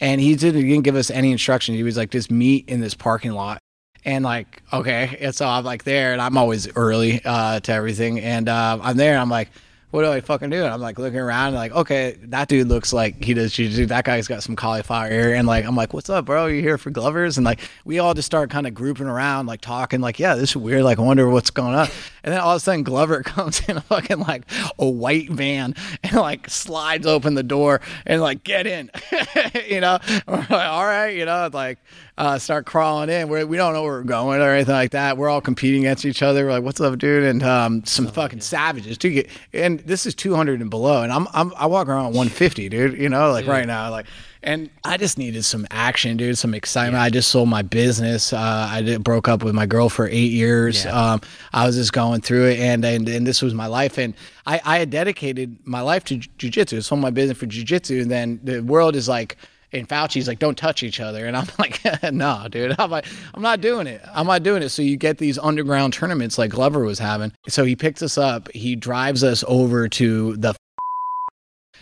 [0.00, 1.76] and he didn't, he didn't give us any instructions.
[1.76, 3.58] He was like, just meet in this parking lot.
[4.04, 8.18] And like, okay, and so I'm like there, and I'm always early uh, to everything,
[8.20, 9.48] and uh, I'm there, and I'm like,
[9.92, 10.64] what do I fucking do?
[10.64, 13.54] And I'm like looking around, and like, okay, that dude looks like he does.
[13.54, 16.46] That guy's got some cauliflower ear, and like, I'm like, what's up, bro?
[16.46, 17.36] You here for Glovers?
[17.36, 20.50] And like, we all just start kind of grouping around, like talking, like, yeah, this
[20.50, 20.82] is weird.
[20.82, 21.88] Like, I wonder what's going on.
[22.24, 24.44] And then all of a sudden, Glover comes in a fucking like
[24.78, 28.90] a white van and like slides open the door and like get in,
[29.68, 29.98] you know.
[30.26, 31.78] Like, all right, you know, like
[32.18, 33.28] uh, start crawling in.
[33.28, 35.16] We're, we don't know where we're going or anything like that.
[35.16, 36.44] We're all competing against each other.
[36.44, 37.24] We're like, what's up, dude?
[37.24, 39.10] And um, some fucking savages too.
[39.10, 42.98] Get and this is 200 and below, and I'm, I'm I walk around 150, dude.
[42.98, 44.06] You know, like right now, like.
[44.44, 47.00] And I just needed some action, dude, some excitement.
[47.00, 48.32] I just sold my business.
[48.32, 50.84] Uh, I did, broke up with my girl for eight years.
[50.84, 51.12] Yeah.
[51.12, 51.20] Um,
[51.52, 53.98] I was just going through it, and and, and this was my life.
[53.98, 56.82] And I, I had dedicated my life to ju- jujitsu.
[56.82, 59.36] Sold my business for jujitsu, and then the world is like,
[59.72, 61.26] and Fauci's like, don't touch each other.
[61.26, 61.80] And I'm like,
[62.12, 62.74] no, dude.
[62.78, 64.00] I'm like, I'm not doing it.
[64.12, 64.68] I'm not doing it.
[64.70, 67.32] So you get these underground tournaments like Glover was having.
[67.48, 68.50] So he picks us up.
[68.52, 70.54] He drives us over to the.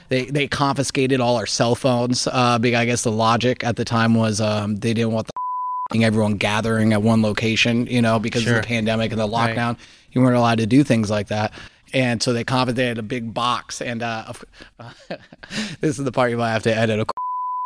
[0.08, 2.26] They, they confiscated all our cell phones.
[2.26, 5.28] Uh, big, I guess the logic at the time was um, they didn't want
[5.92, 8.56] the everyone gathering at one location, you know, because Sure.
[8.56, 9.56] of the pandemic and the Right.
[9.56, 9.78] lockdown.
[10.10, 11.52] You weren't allowed to do things like that.
[11.92, 13.80] And so they confiscated a big box.
[13.80, 14.44] And uh, of-
[15.80, 16.98] this is the part you might have to edit.
[16.98, 17.06] Of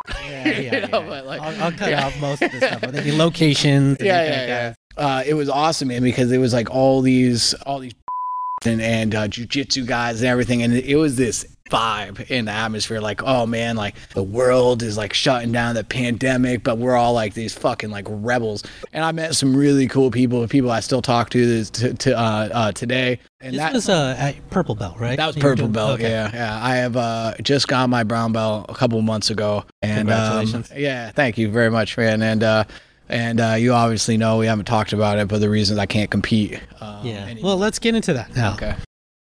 [0.09, 1.09] Yeah, yeah, You yeah, know, yeah.
[1.09, 2.07] but, like- I'll, I'll cut yeah.
[2.07, 2.81] out most of the stuff.
[2.81, 3.99] The locations.
[4.01, 4.75] yeah, yeah, yeah.
[4.97, 7.95] Uh, it was awesome, man, because it was like all these, all these,
[8.65, 13.01] and and uh, jujitsu guys and everything, and it was this vibe in the atmosphere.
[13.01, 17.13] Like, oh man, like the world is like shutting down the pandemic, but we're all
[17.15, 18.63] like these fucking like rebels.
[18.93, 22.19] And I met some really cool people, people I still talk to this to, to
[22.19, 23.19] uh, uh, today.
[23.41, 25.17] And This that was uh, at purple belt, right?
[25.17, 25.91] that was purple doing- belt.
[26.01, 26.11] okay.
[26.11, 26.61] Yeah, yeah.
[26.63, 31.11] I have uh, just got my brown belt a couple months ago, and um, yeah,
[31.13, 32.23] thank you very much, man.
[32.23, 32.65] And uh,
[33.09, 36.11] and uh, you obviously know we haven't talked about it, but the reasons I can't
[36.11, 36.59] compete.
[36.81, 37.27] Um, Yeah.
[37.27, 38.55] any- Well, let's get into that now.
[38.55, 38.75] okay.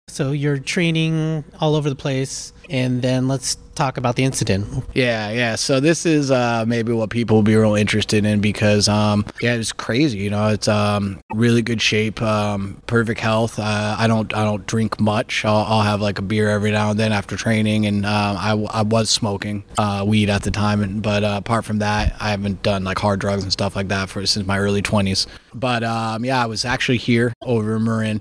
[0.09, 4.67] So you're training all over the place, and then let's talk about the incident.
[4.93, 5.55] Yeah, yeah.
[5.55, 9.55] So this is uh, maybe what people will be real interested in because um, yeah,
[9.55, 10.19] it's crazy.
[10.19, 13.59] You know, it's um, really good shape, um, perfect health.
[13.59, 15.45] Uh, I don't I don't drink much.
[15.45, 18.51] I'll, I'll have like a beer every now and then after training, and um, I,
[18.71, 22.31] I was smoking uh, weed at the time, and, but uh, apart from that, I
[22.31, 25.27] haven't done like hard drugs and stuff like that for since my early twenties.
[25.55, 28.21] But um, yeah, I was actually here over in Marin.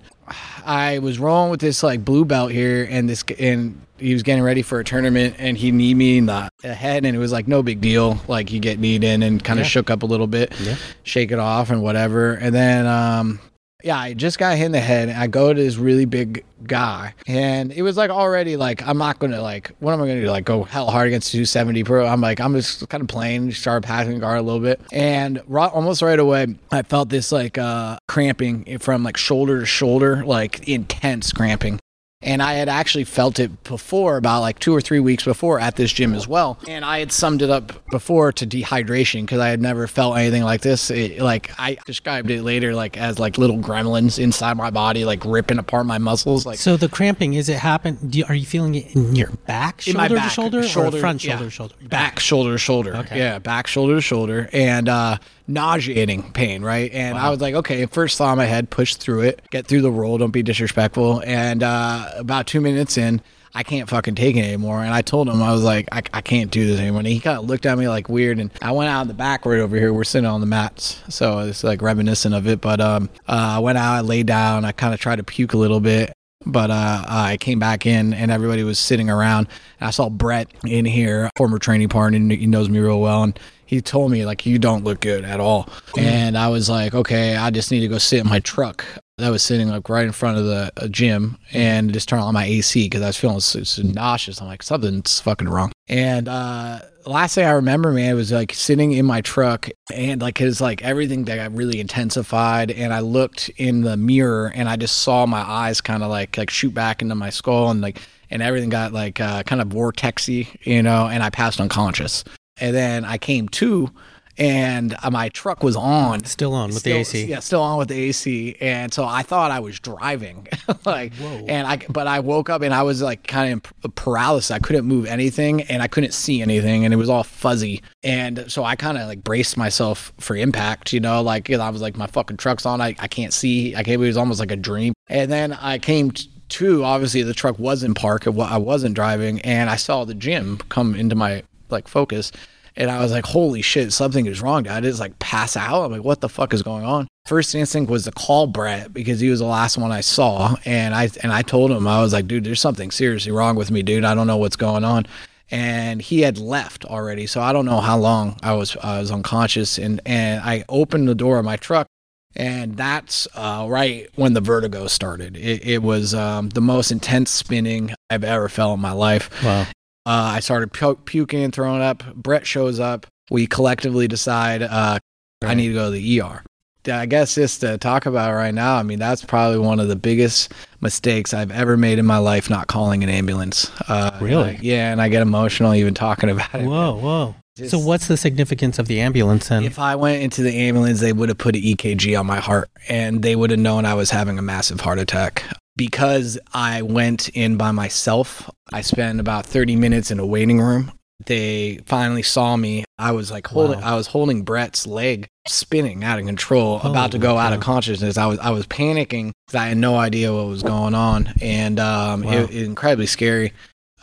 [0.65, 4.43] I was rolling with this like blue belt here, and this and he was getting
[4.43, 7.47] ready for a tournament, and he kneed me in the head, and it was like
[7.47, 8.19] no big deal.
[8.27, 9.69] Like you get kneed in and kind of Yeah.
[9.69, 10.75] shook up a little bit, Yeah.
[11.03, 13.39] shake it off and whatever, and then um.
[13.83, 15.07] Yeah, I just got hit in the head.
[15.07, 18.97] And I go to this really big guy, and it was like already like I'm
[18.97, 20.31] not gonna like what am I gonna do?
[20.31, 22.05] Like go hell hard against 270 pro?
[22.07, 26.01] I'm like I'm just kind of playing, start passing guard a little bit, and almost
[26.01, 31.31] right away I felt this like uh cramping from like shoulder to shoulder, like intense
[31.31, 31.79] cramping.
[32.23, 35.75] And I had actually felt it before, about like two or three weeks before at
[35.75, 36.57] this gym as well.
[36.67, 40.41] And I had summed it up before to dehydration because I had never felt anything
[40.41, 40.89] like this.
[40.89, 45.23] It, like I described it later, like as like little gremlins inside my body, like
[45.25, 46.43] ripping apart my muscles.
[46.43, 47.97] Like So the cramping is it happen?
[48.09, 50.63] Do you, are you feeling it in your back, in shoulder my back, to shoulder,
[50.63, 51.75] shoulder or front shoulder to shoulder?
[51.83, 53.19] back shoulder to shoulder Okay.
[53.19, 57.85] yeah back shoulder to shoulder and uh nauseating pain right and i was like okay
[57.85, 61.21] first thought in my head push through it get through the roll don't be disrespectful
[61.25, 63.21] and uh about two minutes in
[63.55, 64.83] I can't fucking take it anymore.
[64.83, 66.99] And I told him, I was like, I, I can't do this anymore.
[66.99, 68.37] And he kind of looked at me like weird.
[68.37, 69.91] And I went out in the back right over here.
[69.91, 71.01] We're sitting on the mats.
[71.09, 72.61] So it's like reminiscent of it.
[72.61, 75.53] But um, uh, I went out, I laid down, I kind of tried to puke
[75.53, 76.13] a little bit
[76.45, 79.47] but uh, I came back in and everybody was sitting around.
[79.79, 83.23] And I saw Brett in here, former training partner, and he knows me real well.
[83.23, 85.69] And he told me, like, you don't look good at all.
[85.97, 88.83] And I was like, okay, I just need to go sit in my truck
[89.17, 92.35] that was sitting like right in front of the uh, gym and just turn on
[92.35, 94.39] my AC because I was feeling so, so nauseous.
[94.39, 95.71] I'm like, something's fucking wrong.
[95.87, 100.39] And uh, last thing I remember, man, was like sitting in my truck and like
[100.39, 102.69] it's like everything that got really intensified.
[102.69, 106.37] And I looked in the mirror and I just saw my eyes kind of like
[106.37, 107.99] like shoot back into my skull and like
[108.29, 111.07] and everything got like uh, kind of vortexy, you know.
[111.07, 112.23] And I passed unconscious.
[112.59, 113.91] And then I came to
[114.37, 116.23] and uh, my truck was on.
[116.25, 117.25] Still on with Still- the AC.
[117.25, 120.47] Yeah, still on with the AC, and so I thought I was driving,
[120.85, 124.51] like, and I, but I woke up and I was like kind of in paralysis.
[124.51, 128.45] I couldn't move anything, and I couldn't see anything, and it was all fuzzy, and
[128.51, 131.97] so I kind of like braced myself for impact, you know, like I was like,
[131.97, 133.95] my fucking truck's on, I, I can't see, I can't.
[133.95, 136.11] It was almost like a dream, and then I came.
[136.11, 140.05] T- to obviously the truck was in park and I wasn't driving and I saw
[140.05, 142.31] the gym come into my like focus
[142.77, 144.67] and I was like, holy shit, something is wrong.
[144.67, 145.83] I just like pass out?
[145.83, 147.07] I'm like, what the fuck is going on?
[147.25, 150.55] First instinct was to call Brett because he was the last one I saw.
[150.63, 153.71] And I and I told him, I was like, dude, there's something seriously wrong with
[153.71, 154.05] me, dude.
[154.05, 155.07] I don't know what's going on.
[155.49, 157.25] And he had left already.
[157.25, 159.79] So I don't know how long I was I was unconscious.
[159.79, 161.87] And and I opened the door of my truck
[162.35, 165.35] and that's uh, right when the vertigo started.
[165.35, 169.31] It, it was um, the most intense spinning I've ever felt in my life.
[169.43, 169.65] Wow.
[170.07, 172.01] Uh, I started pu- puking, and throwing up.
[172.15, 173.05] Brett shows up.
[173.29, 174.99] We collectively decide uh,
[175.41, 176.43] I need to go to the ER.
[176.89, 179.89] I guess just to talk about it right now, I mean, that's probably one of
[179.89, 183.69] the biggest mistakes I've ever made in my life, not calling an ambulance.
[183.89, 184.53] Uh, Really?
[184.53, 186.65] like, yeah, and I get emotional even talking about it.
[186.65, 187.35] Whoa, whoa.
[187.67, 189.65] so what's the significance of the ambulance then?
[189.65, 192.69] If I went into the ambulance, they would have put an EKG on my heart
[192.87, 195.43] and they would have known I was having a massive heart attack.
[195.77, 200.91] Because I went in by myself, I spent about 30 minutes in a waiting room.
[201.25, 202.83] They finally saw me.
[202.99, 203.93] I was like holding Wow.
[203.93, 208.17] I was holding Brett's leg spinning out of control, about to go out of consciousness.
[208.17, 211.79] I was I was panicking 'cause I had no idea what was going on and
[211.79, 212.33] um Wow.
[212.33, 213.53] it, it incredibly scary.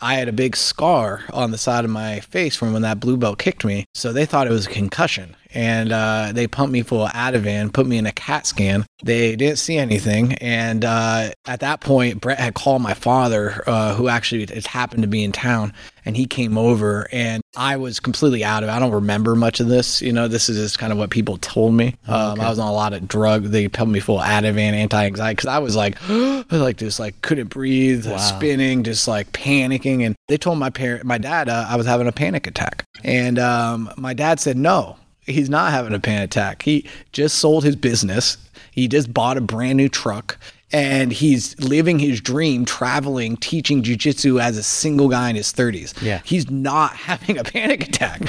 [0.01, 3.15] I had a big scar on the side of my face from when that blue
[3.15, 3.85] belt kicked me.
[3.95, 5.35] So they thought it was a concussion.
[5.55, 8.85] And uh, they pumped me full of Ativan, put me in a CAT scan.
[9.03, 10.33] They didn't see anything.
[10.35, 15.03] And uh, at that point, Brett had called my father, uh, who actually it happened
[15.03, 15.71] to be in town.
[16.07, 18.71] And he came over, and I was completely out of it.
[18.71, 20.03] I don't remember much of this.
[20.03, 21.95] You know, this is just kind of what people told me.
[22.07, 22.43] Um, okay.
[22.43, 23.45] I was on a lot of drug.
[23.45, 25.97] They pumped me full of Ativan, anti-anxiety, because I was like,
[26.51, 28.17] like just like couldn't breathe, Wow.
[28.17, 30.05] spinning, just like panicking.
[30.05, 32.83] And they told my parent, my dad, uh, I was having a panic attack.
[33.03, 36.61] And um, my dad said, no, he's not having a panic attack.
[36.61, 38.37] He just sold his business.
[38.71, 40.37] He just bought a brand new truck.
[40.71, 46.01] And he's living his dream, traveling, teaching jujitsu as a single guy in his 30s.
[46.01, 46.21] Yeah.
[46.25, 48.21] He's not having a panic attack.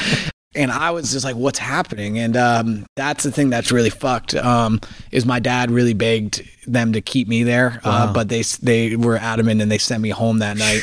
[0.55, 2.19] and I was just like, what's happening?
[2.19, 4.35] And um, that's the thing that's really fucked.
[4.35, 4.81] Um,
[5.11, 9.17] is my dad really begged them to keep me there, uh, but they they were
[9.17, 10.83] adamant and they sent me home that night.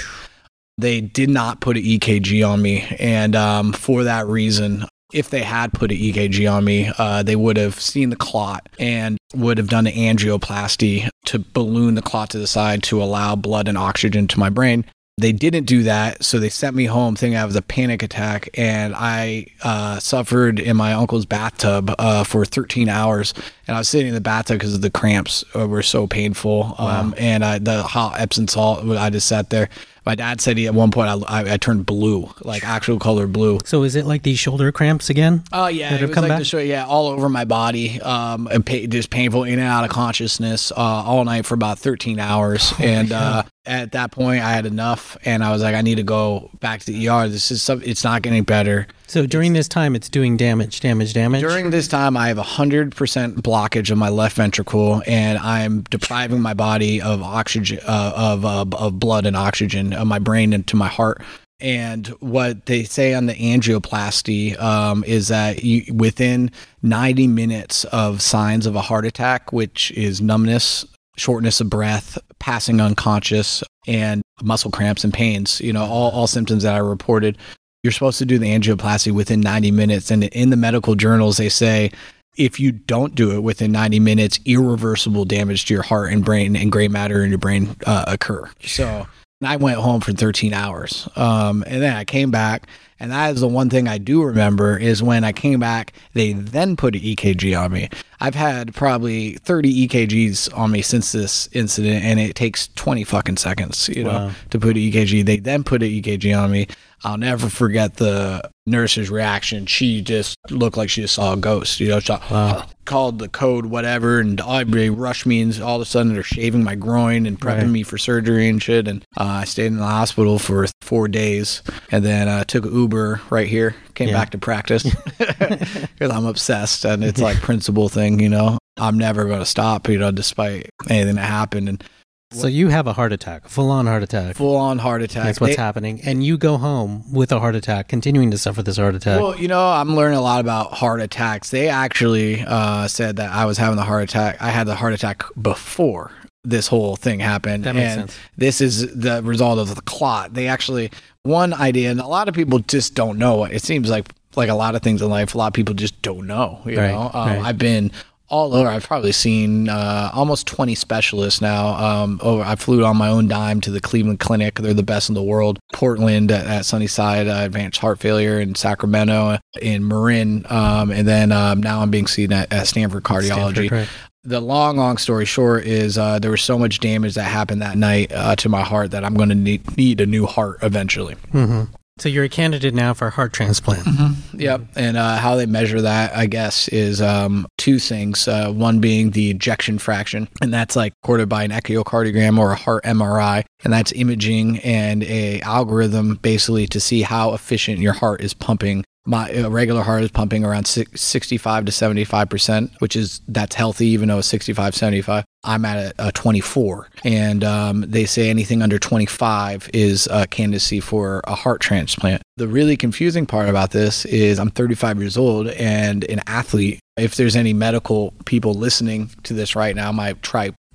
[0.78, 5.43] They did not put an EKG on me, and um, for that reason, if they
[5.43, 9.58] had put an EKG on me, uh, they would have seen the clot and would
[9.58, 13.78] have done an angioplasty to balloon the clot to the side to allow blood and
[13.78, 14.86] oxygen to my brain.
[15.19, 18.49] They didn't do that, so they sent me home thinking I was a panic attack,
[18.56, 23.36] and I uh, suffered in my uncle's bathtub uh, for 13 hours.
[23.67, 27.15] And I was sitting in the bathtub because the cramps uh, were so painful, um,
[27.17, 28.86] and I, the hot Epsom salt.
[28.89, 29.69] I just sat there.
[30.06, 33.26] My dad said he at one point I, I, I turned blue, like actual color
[33.26, 33.60] blue.
[33.63, 35.43] so is it like these shoulder cramps again?
[35.54, 36.45] Oh yeah, that it have was come like back?
[36.45, 39.91] show, yeah, all over my body, um, and pa- just painful in and out of
[39.91, 42.73] consciousness, uh, all night for about 13 hours.
[42.82, 46.04] and uh, at that point, I had enough, and I was like, I need to
[46.04, 47.30] go back to the ER.
[47.30, 48.88] This is some, it's not getting better.
[49.07, 51.41] So during this time, it's doing damage, damage, damage.
[51.41, 55.81] During this time, I have a hundred percent blockage of my left ventricle, and I'm
[55.83, 60.53] depriving my body of oxygen, uh, of uh, of blood and oxygen, of my brain
[60.53, 61.21] into my heart.
[61.59, 68.21] And what they say on the angioplasty um, is that you, within 90 minutes of
[68.21, 70.85] signs of a heart attack, which is numbness,
[71.15, 76.63] shortness of breath, passing unconscious, and muscle cramps and pains, you know, all, all symptoms
[76.63, 77.37] that I reported,
[77.83, 80.09] you're supposed to do the angioplasty within 90 minutes.
[80.09, 81.91] And in the medical journals, they say
[82.37, 86.55] if you don't do it within 90 minutes, irreversible damage to your heart and brain
[86.55, 88.49] and gray matter in your brain uh, occur.
[88.61, 89.07] So
[89.43, 91.10] and I went home for 13 hours.
[91.17, 92.67] Um, and then I came back.
[92.97, 96.32] And that is the one thing I do remember is when I came back, they
[96.32, 97.89] then put an EKG on me.
[98.21, 103.36] I've had probably 30 EKGs on me since this incident, and it takes 20 fucking
[103.36, 104.32] seconds, you know, Wow.
[104.51, 105.25] to put an EKG.
[105.25, 106.67] They then put an EKG on me.
[107.03, 109.65] I'll never forget the nurse's reaction.
[109.65, 111.99] She just looked like she just saw a ghost, you know.
[111.99, 112.65] She Wow.
[112.86, 116.63] called the code, whatever, and everybody rushed me, and all of a sudden they're shaving
[116.63, 117.69] my groin and prepping Right.
[117.69, 118.88] me for surgery and shit.
[118.88, 123.21] And uh, I stayed in the hospital for four days, and then uh, took Uber
[123.30, 123.76] right here.
[123.95, 124.15] Came Yeah.
[124.15, 124.84] back to practice
[125.17, 128.58] because I'm obsessed, and it's like principal thing, you know.
[128.78, 131.69] I'm never going to stop, you know, despite anything that happened.
[131.69, 131.84] And
[132.33, 134.35] So you have a heart attack, full on heart attack.
[134.35, 135.25] full on heart attack.
[135.25, 136.01] That's what's They- happening.
[136.03, 139.21] And you go home with a heart attack, continuing to suffer this heart attack.
[139.21, 141.49] Well, you know, I'm learning a lot about heart attacks.
[141.51, 144.37] They actually uh, said that I was having the heart attack.
[144.41, 146.11] I had the heart attack before
[146.43, 147.63] this whole thing happened.
[147.63, 148.19] That makes and sense.
[148.37, 150.33] This is the result of the clot.
[150.33, 150.91] They actually
[151.23, 153.45] one idea, and a lot of people just don't know.
[153.45, 156.01] It seems like like a lot of things in life, a lot of people just
[156.01, 156.59] don't know.
[156.65, 157.39] You Right, know, um, right.
[157.43, 157.91] I've been
[158.33, 158.67] all over.
[158.67, 161.75] I've probably seen uh, almost 20 specialists now.
[161.75, 164.55] Um, over, I flew on my own dime to the Cleveland Clinic.
[164.55, 165.59] They're the best in the world.
[165.71, 171.31] Portland at, at Sunnyside uh, Advanced Heart Failure in Sacramento, in Marin, um, and then
[171.31, 173.67] um, now I'm being seen at, at Stanford Cardiology.
[173.67, 173.89] Stanford, right.
[174.25, 177.77] The long, long story short is uh, there was so much damage that happened that
[177.77, 181.15] night uh, to my heart that I'm going to need, need a new heart eventually.
[181.31, 181.63] hmm
[181.99, 183.88] So you're a candidate now for heart transplant.
[184.34, 184.62] Yep.
[184.75, 188.27] And uh, how they measure that, I guess, is um, two things.
[188.27, 192.56] Uh, one being the ejection fraction, and that's like recorded by an echocardiogram or a
[192.56, 198.21] heart MRI, and that's imaging and a algorithm basically to see how efficient your heart
[198.21, 198.84] is pumping.
[199.05, 204.07] My regular heart is pumping around 65 to 75 percent, which is that's healthy, even
[204.07, 205.25] though it's 65, 75.
[205.43, 210.79] I'm at a, a 24, and um, they say anything under 25 is a candidacy
[210.79, 212.21] for a heart transplant.
[212.37, 216.79] The really confusing part about this is I'm 35 years old and an athlete.
[216.95, 220.13] If there's any medical people listening to this right now, my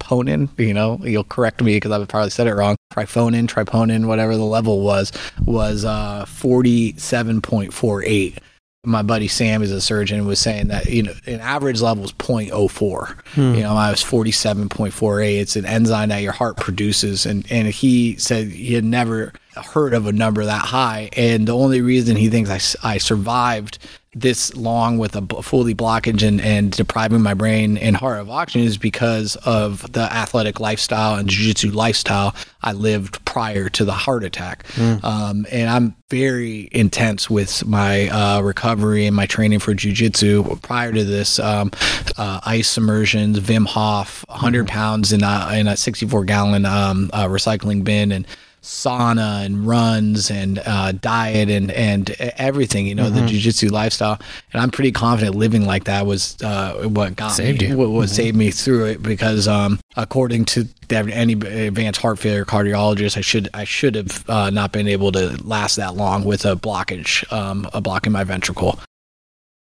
[0.08, 2.76] triponin, you know, you'll correct me because I've probably said it wrong.
[2.92, 5.12] Triphonin, triponin, whatever the level was,
[5.44, 8.38] was uh, 47.48
[8.84, 12.12] my buddy Sam is a surgeon was saying that you know an average level is
[12.12, 13.20] 0.04.
[13.34, 13.54] Hmm.
[13.54, 15.40] You know, I was 47.48.
[15.40, 19.94] It's an enzyme that your heart produces, and and he said he had never heard
[19.94, 21.10] of a number that high.
[21.16, 23.78] And the only reason he thinks I, I survived
[24.20, 28.66] this long with a fully blockage and, and depriving my brain and heart of oxygen
[28.66, 34.24] is because of the athletic lifestyle and jiu-jitsu lifestyle I lived prior to the heart
[34.24, 34.64] attack.
[35.04, 40.57] Um, and I'm very intense with my uh, recovery and my training for jiu-jitsu.
[40.62, 41.70] Prior to this um,
[42.16, 47.26] uh, ice immersions, Wim Hof, 100 pounds in a, in a 64 gallon um, uh,
[47.26, 48.26] recycling bin and
[48.62, 54.18] sauna and runs and uh, diet and and everything you know the jiu-jitsu lifestyle.
[54.52, 57.76] And i'm pretty confident living like that was uh, what got Saved me you.
[57.76, 63.16] what, what saved me through it because um, according to any advanced heart failure cardiologist
[63.16, 66.56] i should i should have uh, not been able to last that long with a
[66.56, 68.78] blockage um, a block in my ventricle.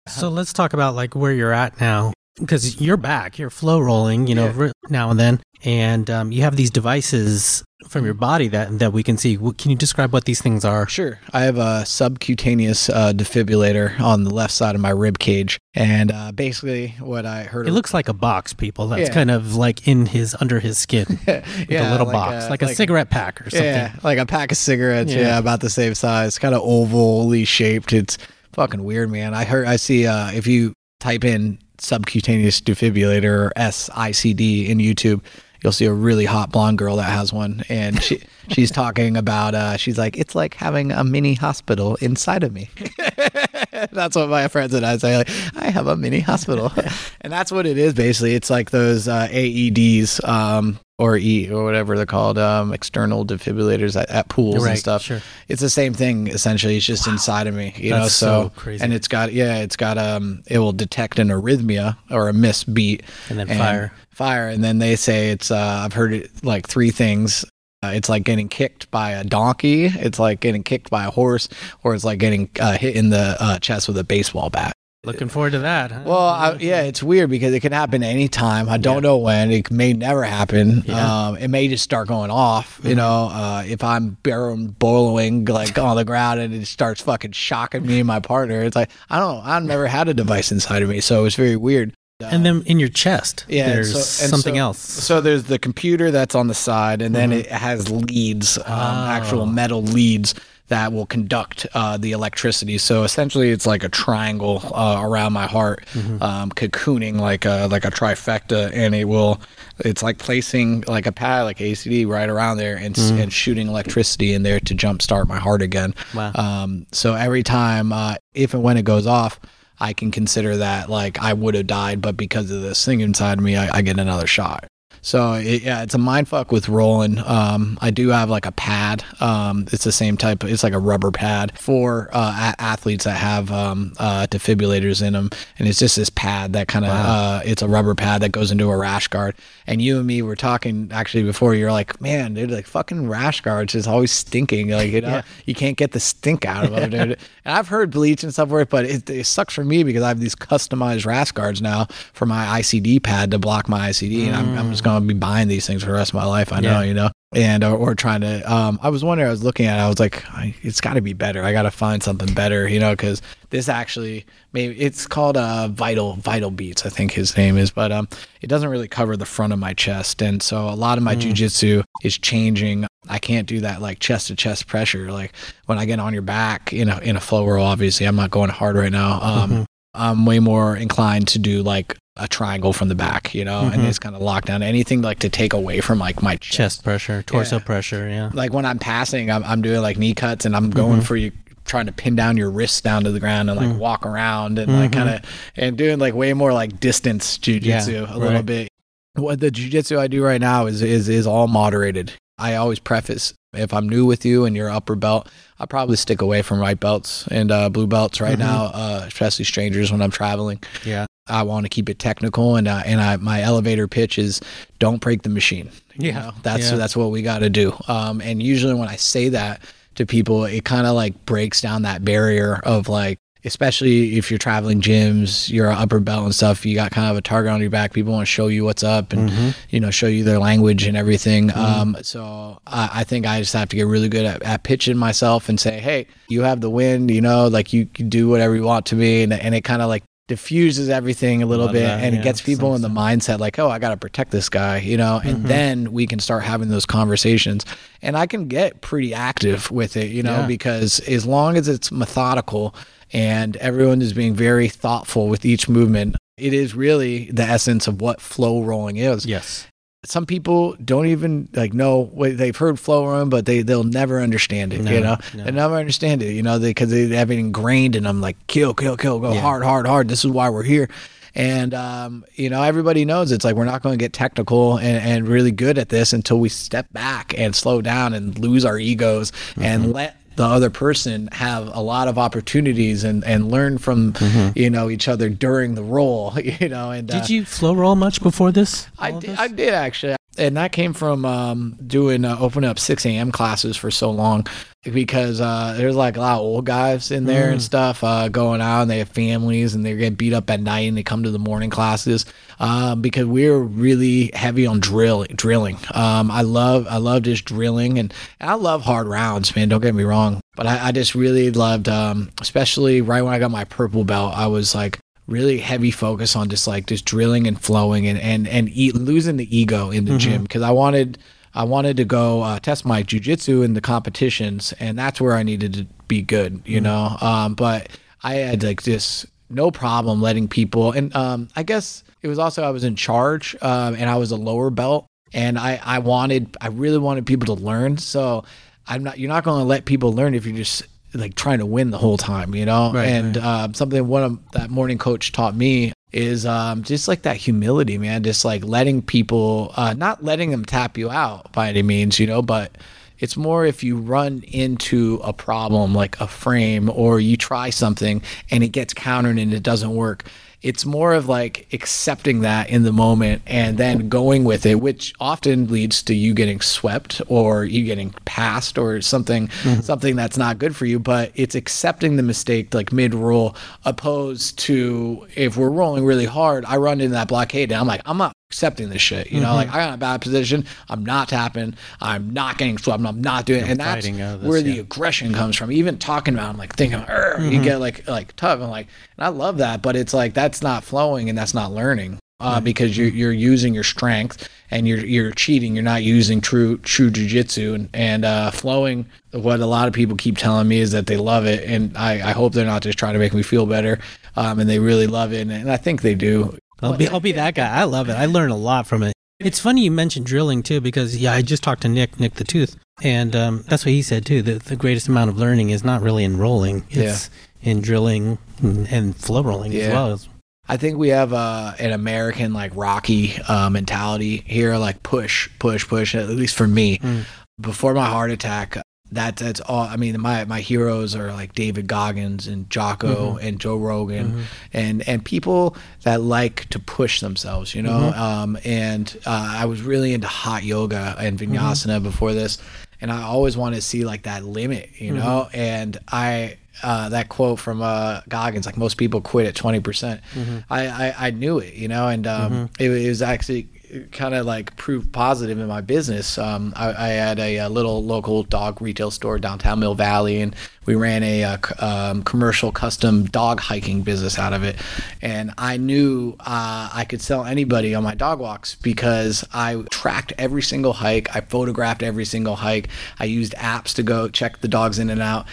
[0.07, 4.25] So let's talk about like where you're at now, because you're back, you're flow rolling,
[4.27, 4.71] you know, Yeah.
[4.89, 9.03] now and then, and um, you have these devices from your body that that we
[9.03, 9.37] can see.
[9.37, 10.87] Can you describe what these things are?
[10.87, 11.19] Sure.
[11.33, 16.11] I have a subcutaneous uh, defibrillator on the left side of my rib cage, and
[16.11, 17.67] uh, basically what I heard.
[17.67, 18.87] It looks like a box, people.
[18.87, 19.13] That's Yeah.
[19.13, 22.61] kind of like in his under his skin, like yeah, a little like box, like
[22.61, 23.65] a cigarette pack or something.
[23.65, 25.13] Yeah, like a pack of cigarettes.
[25.13, 25.37] Yeah, Yeah.
[25.39, 27.93] about the same size, kind of ovally shaped.
[27.93, 28.17] It's
[28.53, 29.33] fucking weird, man.
[29.33, 29.67] I heard.
[29.67, 30.07] I see.
[30.07, 35.21] Uh, if you type in subcutaneous defibrillator or SICD in YouTube.
[35.63, 39.53] You'll see a really hot blonde girl that has one, and she she's talking about.
[39.53, 42.69] Uh, she's like, it's like having a mini hospital inside of me.
[43.91, 45.17] that's what my friends and I say.
[45.17, 46.71] Like, I have a mini hospital,
[47.21, 47.93] and that's what it is.
[47.93, 53.25] Basically, it's like those uh, AEDs um, or E or whatever they're called, um, external
[53.25, 55.01] defibrillators at, at pools Right, and stuff.
[55.01, 55.21] sure.
[55.47, 56.77] It's the same thing essentially.
[56.77, 58.07] It's just inside of me, you know.
[58.07, 58.83] So, so crazy.
[58.83, 63.01] and it's got yeah, it's got um, it will detect an arrhythmia or a misbeat
[63.29, 63.91] And then fire.
[64.11, 65.49] fire, and then they say it's.
[65.51, 67.43] Uh, I've heard it like three things.
[67.83, 69.85] Uh, it's like getting kicked by a donkey.
[69.85, 71.49] It's like getting kicked by a horse,
[71.83, 74.73] or it's like getting uh, hit in the uh, chest with a baseball bat.
[75.03, 75.91] Looking forward to that.
[75.91, 76.01] Huh?
[76.05, 78.69] Well, I, yeah, it's weird because it can happen anytime.
[78.69, 79.49] I don't know when.
[79.49, 80.83] It may never happen.
[80.85, 81.29] Yeah.
[81.29, 82.79] Um, it may just start going off.
[82.83, 87.31] You know, uh, if I'm barrel bowling like on the ground and it starts fucking
[87.31, 89.43] shocking me and my partner, it's like I don't.
[89.43, 91.93] I've never had a device inside of me, so it's very weird.
[92.19, 94.77] and then in your chest, Yeah, and there's so- and something so- else.
[94.77, 99.41] So there's the computer that's on the side, and then it has leads, um, actual
[99.41, 99.45] Oh.
[99.47, 100.35] metal leads
[100.71, 102.77] that will conduct uh, the electricity.
[102.77, 105.83] So essentially, it's like a triangle uh, around my heart,
[106.21, 109.41] um, cocooning like a like a trifecta, and it will.
[109.79, 113.67] It's like placing like a pad, like ACD, right around there, and s and shooting
[113.67, 115.93] electricity in there to jumpstart my heart again.
[116.15, 116.31] Wow.
[116.35, 119.39] Um, so every time, uh, if and when it goes off.
[119.83, 123.41] I can consider that like I would have died, but because of this thing inside
[123.41, 124.67] me, I, I get another shot.
[125.03, 127.17] So it, yeah, it's a mind fuck with rolling.
[127.25, 129.03] Um, I do have like a pad.
[129.19, 130.43] Um, it's the same type.
[130.43, 135.13] It's like a rubber pad for uh, a- athletes that have um, uh, defibrillators in
[135.13, 138.31] them, and it's just this pad that kind of uh, it's a rubber pad that
[138.31, 139.35] goes into a rash guard.
[139.65, 141.55] And you and me were talking actually before.
[141.55, 144.69] You're like, man, dude, like fucking rash guards is always stinking.
[144.69, 145.21] Like you know, Yeah.
[145.45, 146.99] you can't get the stink out of them, dude.
[147.01, 147.17] And
[147.57, 150.19] I've heard bleach and stuff work, but it, it sucks for me because I have
[150.19, 154.57] these customized rash guards now for my ICD pad to block my ICD, and I'm,
[154.59, 156.51] I'm just gonna be buying these things for the rest of my life.
[156.53, 156.83] I know, Yeah.
[156.83, 158.41] you know, and or, or trying to.
[158.51, 159.27] Um, I was wondering.
[159.27, 159.77] I was looking at.
[159.77, 161.43] it, I was like, I, it's got to be better.
[161.43, 165.67] I got to find something better, you know, because this actually maybe it's called uh
[165.69, 166.85] vital vital beats.
[166.85, 168.07] I think his name is, but um,
[168.41, 171.15] it doesn't really cover the front of my chest, and so a lot of my
[171.15, 172.85] jujitsu is changing.
[173.09, 175.11] I can't do that like chest to chest pressure.
[175.11, 175.33] Like
[175.65, 178.29] when I get on your back in a in a flow roll, obviously I'm not
[178.31, 179.19] going hard right now.
[179.21, 183.61] Um, I'm way more inclined to do like a triangle from the back, you know,
[183.61, 183.87] and Mhm.
[183.87, 184.61] it's kind of locked down.
[184.63, 186.55] Anything like to take away from like my chest.
[186.57, 187.63] Chest pressure, torso Yeah.
[187.63, 188.09] pressure.
[188.09, 188.29] Yeah.
[188.33, 191.03] Like when I'm passing, I'm, I'm doing like knee cuts and I'm going Mhm.
[191.03, 191.31] for you
[191.65, 193.77] trying to pin down your wrists down to the ground and like Mm.
[193.77, 194.93] walk around and like Mhm.
[194.93, 195.21] kind of
[195.55, 198.67] and doing like way more like distance jujitsu Yeah, a little bit.
[199.15, 202.11] What the jujitsu I do right now is is is all moderated.
[202.41, 205.27] I always preface if I'm new with you and you're upper belt,
[205.59, 208.39] I probably stick away from white belts and uh, blue belts right Mhm.
[208.39, 210.59] now, uh, especially strangers when I'm traveling.
[210.85, 211.05] Yeah.
[211.27, 214.41] I want to keep it technical, and uh, and I, my elevator pitch is
[214.79, 215.69] don't break the machine.
[215.97, 216.19] Yeah.
[216.19, 216.77] know, that's Yeah.
[216.77, 217.73] that's what we got to do.
[217.87, 219.61] Um, and usually when I say that
[219.95, 224.37] to people, it kind of like breaks down that barrier of like, especially if you're
[224.37, 226.65] traveling gyms, you're a upper belt and stuff.
[226.65, 227.93] You got kind of a target on your back.
[227.93, 229.55] People want to show you what's up and Mhm.
[229.69, 231.49] you know show you their language and everything.
[231.49, 231.59] Mm-hmm.
[231.59, 234.97] Um, so I, I think I just have to get really good at, at pitching
[234.97, 237.09] myself and say, hey, you have the win.
[237.09, 239.81] You know, like you can do whatever you want to me, and and it kind
[239.81, 242.87] of like diffuses everything a little bit that, and yeah, it gets people in the
[242.89, 245.47] mindset like oh i got to protect this guy you know and Mhm.
[245.47, 247.65] then we can start having those conversations
[248.01, 250.47] and i can get pretty active with it you know Yeah.
[250.47, 252.73] because as long as it's methodical
[253.11, 257.99] and everyone is being very thoughtful with each movement it is really the essence of
[258.01, 259.67] what flow rolling is Yes.
[260.03, 264.19] Some people don't even like know what they've heard flow rolling but they they'll never
[264.19, 265.43] understand it No, you know no.
[265.43, 268.73] they never understand it you know because they, have it ingrained in them like kill
[268.73, 269.41] kill kill go Yeah.
[269.41, 270.89] hard hard hard this is why we're here
[271.35, 274.97] and um, you know everybody knows it's like we're not going to get technical and,
[275.07, 278.79] and really good at this until we step back and slow down and lose our
[278.79, 279.61] egos Mm-hmm.
[279.61, 284.13] and let the other person have a lot of opportunities and, and learn from
[284.55, 287.21] you know each other during the roll you know and uh, Mm-hmm.
[287.21, 288.87] Did you flow roll much before this?
[288.97, 289.39] I did, this?
[289.39, 290.15] I did actually.
[290.41, 293.31] And that came from um, doing uh, opening up 6 a.m.
[293.31, 294.47] classes for so long
[294.83, 297.63] because uh, there's like a lot of old guys in there and Mm.
[297.63, 300.87] stuff uh, going out and they have families and they're getting beat up at night
[300.87, 302.25] and they come to the morning classes
[302.59, 305.77] um, because we're really heavy on drill drilling.
[305.93, 309.69] Um, I love I love just drilling and, and I love hard rounds, man.
[309.69, 313.37] Don't get me wrong, but I, I just really loved, um, especially right when I
[313.39, 314.33] got my purple belt.
[314.35, 314.97] I was like
[315.31, 319.37] really heavy focus on just like just drilling and flowing and and and eat, losing
[319.37, 320.43] the ego in the gym.
[320.43, 321.17] Because I wanted
[321.53, 325.43] I wanted to go uh, test my jujitsu in the competitions and that's where I
[325.43, 327.17] needed to be good, you know.
[327.21, 327.89] Um, but
[328.23, 332.63] I had like this no problem letting people and um, I guess it was also
[332.63, 336.55] I was in charge um, and I was a lower belt and I I wanted
[336.61, 337.97] I really wanted people to learn.
[337.97, 338.43] So
[338.87, 340.83] I'm not you're not going to let people learn if you're just
[341.13, 342.91] like trying to win the whole time, you know.
[342.93, 343.45] Right, and right.
[343.45, 347.97] um, something one of that morning coach taught me is um, just like that humility,
[347.97, 348.23] man.
[348.23, 352.27] Just like letting people, uh, not letting them tap you out by any means, you
[352.27, 352.77] know, but
[353.19, 358.21] it's more if you run into a problem like a frame or you try something
[358.49, 360.25] and it gets countered and it doesn't work.
[360.61, 365.13] It's more of like accepting that in the moment and then going with it, which
[365.19, 369.81] often leads to you getting swept or you getting passed or something mm-hmm.
[369.81, 370.99] something that's not good for you.
[370.99, 373.55] But it's accepting the mistake like mid roll,
[373.85, 378.01] opposed to if we're rolling really hard, I run into that blockade and I'm like,
[378.05, 379.31] I'm not accepting this shit.
[379.31, 380.65] You know, like I got in a bad position.
[380.89, 381.73] I'm not tapping.
[382.01, 383.01] I'm not getting swept.
[383.01, 383.69] I'm not doing it.
[383.69, 385.71] And that's fighting out of this, where the aggression comes from.
[385.71, 388.59] Even talking about, it, I'm like thinking, "Arr," you get like like tough.
[388.59, 388.87] I'm like,
[389.17, 392.19] and I love that, but it's like that's not flowing and that's not learning.
[392.41, 395.75] Uh, because you're you're using your strength and you're you're cheating.
[395.75, 399.05] You're not using true true jujitsu and and uh, flowing.
[399.31, 402.13] What a lot of people keep telling me is that they love it, and I,
[402.29, 403.99] I hope they're not just trying to make me feel better,
[404.35, 406.57] um, and they really love it, and, and I think they do.
[406.81, 407.69] I'll be, I'll be that guy.
[407.69, 408.13] I love it.
[408.13, 409.13] I learn a lot from it.
[409.39, 412.43] It's funny you mentioned drilling too, because yeah, I just talked to Nick, Nick the
[412.43, 414.41] Tooth, and um, that's what he said too.
[414.43, 417.29] That the greatest amount of learning is not really in rolling; it's
[417.61, 420.19] in drilling and, and flow rolling as well.
[420.67, 425.87] I think we have uh, an American like Rocky uh, mentality here, like push, push,
[425.87, 426.13] push.
[426.13, 427.25] At least for me, mm.
[427.59, 428.77] before my heart attack,
[429.11, 429.83] that that's all.
[429.83, 433.47] I mean, my my heroes are like David Goggins and Jocko mm-hmm.
[433.47, 434.41] and Joe Rogan, mm-hmm.
[434.73, 438.11] and and people that like to push themselves, you know.
[438.13, 438.21] Mm-hmm.
[438.21, 441.53] Um, and uh, I was really into hot yoga and mm-hmm.
[441.53, 442.57] vinyasana before this,
[443.01, 445.47] and I always wanted to see like that limit, you know.
[445.47, 445.59] Mm-hmm.
[445.59, 449.83] And I uh, that quote from uh, Goggins, like most people quit at 20%.
[449.83, 450.59] percent mm-hmm.
[450.69, 453.67] I, I, I, knew it, you know, and um, it, it, was actually
[454.11, 456.37] kind of like proved positive in my business.
[456.37, 460.55] Um, I, I, had a, a, little local dog retail store downtown Mill Valley, and
[460.85, 464.77] we ran a, a um, commercial custom dog hiking business out of it.
[465.21, 470.33] And I knew uh, I could sell anybody on my dog walks because I tracked
[470.37, 472.89] every single hike, I photographed every single hike,
[473.19, 475.47] I used apps to go check the dogs in and out.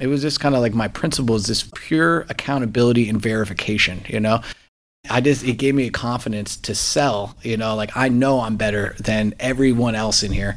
[0.00, 4.20] It was just kind of like my principle is this pure accountability and verification, you
[4.20, 4.40] know?
[5.12, 8.56] I just it gave me a confidence to sell, you know, like I know I'm
[8.56, 10.56] better than everyone else in here.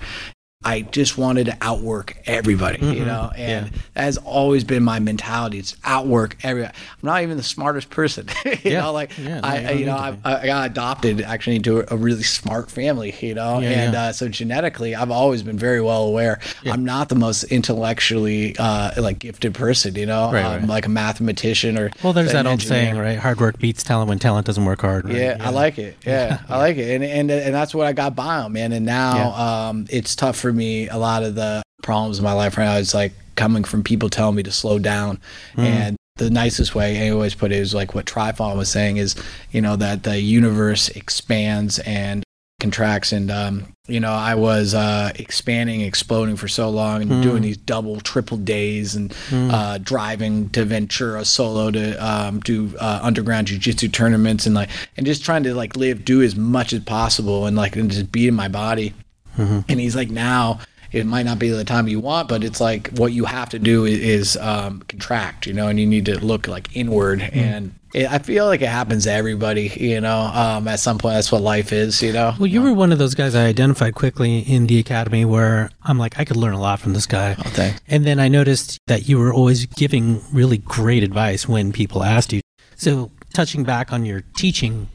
[0.66, 2.93] I just wanted to outwork everybody, mm-hmm.
[2.93, 3.80] you know, and yeah.
[3.93, 5.59] that has always been my mentality.
[5.59, 6.74] It's outwork everybody.
[6.76, 8.82] I'm not even the smartest person, you yeah.
[8.82, 8.91] know.
[8.91, 12.72] Like yeah, no, I, you know, I, I, got adopted actually into a really smart
[12.72, 16.39] family, you know, and uh, so genetically, I've always been very well aware.
[16.66, 20.32] I'm not the most intellectually uh, like gifted person, you know.
[20.32, 20.70] Right, I'm right.
[20.70, 23.20] like a mathematician or well, there's that old saying, right?
[23.20, 25.05] Hard work beats talent when talent doesn't work hard.
[25.05, 25.16] Right?
[25.16, 25.95] Yeah, I like it.
[26.03, 28.72] Yeah, I like it, and and and that's what I got by on, man.
[28.72, 32.58] And now um, it's tough for me a lot of the problems in my life
[32.58, 35.20] right now is like coming from people telling me to slow down
[35.56, 35.64] mm.
[35.64, 39.16] and the nicest way I always put it is like what Trifon was saying is,
[39.51, 42.24] you know, that the universe expands and
[42.62, 43.12] contracts.
[43.12, 47.22] And, um, you know, I was uh, expanding, exploding for so long and mm.
[47.22, 49.51] doing these double, triple days and mm.
[49.51, 55.06] uh, driving to Ventura solo to um, do uh, underground jujitsu tournaments and like, and
[55.06, 58.26] just trying to like live, do as much as possible and like, and just be
[58.26, 58.93] in my body.
[59.38, 59.59] Mm-hmm.
[59.69, 60.59] And he's like, now,
[60.95, 63.59] it might not be the time you want, but it's like what you have to
[63.59, 67.19] do is, is um, contract, you know, and you need to look like inward.
[67.19, 67.36] Mm.
[67.36, 71.15] And it, I feel like it happens to everybody, you know, um, at some point.
[71.15, 72.33] That's what life is, you know.
[72.39, 75.97] Well, you were one of those guys I identified quickly in the academy where I'm
[75.97, 77.36] like, I could learn a lot from this guy.
[77.38, 77.81] Oh, thanks.
[77.88, 82.31] And then I noticed that you were always giving really great advice when people asked
[82.31, 82.41] you.
[82.77, 84.88] So, touching back on your teaching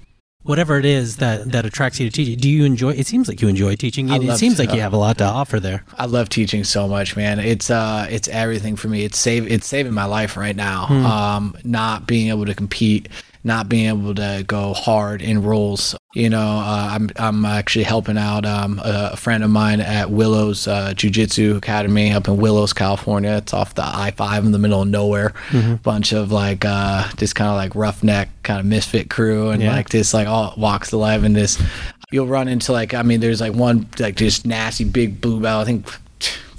[0.42, 3.42] whatever it is that that attracts you to teaching do you enjoy it seems like
[3.42, 4.08] you enjoy teaching.
[4.08, 5.84] It, it seems to, like you have a lot to offer there.
[5.98, 7.38] I love teaching so much man.
[7.38, 9.04] It's uh it's everything for me.
[9.04, 10.86] It's save it's saving my life right now.
[10.86, 11.06] Hmm.
[11.06, 13.08] um not being able to compete
[13.42, 15.96] not being able to go hard in rolls.
[16.14, 20.66] You know, uh, I'm I'm actually helping out um, a, friend of mine at Willows
[20.66, 23.36] uh, Jiu Jitsu Academy up in Willows, California.
[23.36, 25.30] It's off the I five in the middle of nowhere.
[25.50, 25.76] Mm-hmm.
[25.76, 29.72] Bunch of like uh, just kind of like roughneck kind of misfit crew and yeah.
[29.72, 31.62] like this like all walks alive and this.
[32.10, 35.62] You'll run into like I mean, there's like one like just nasty big blue belt.
[35.62, 35.86] I think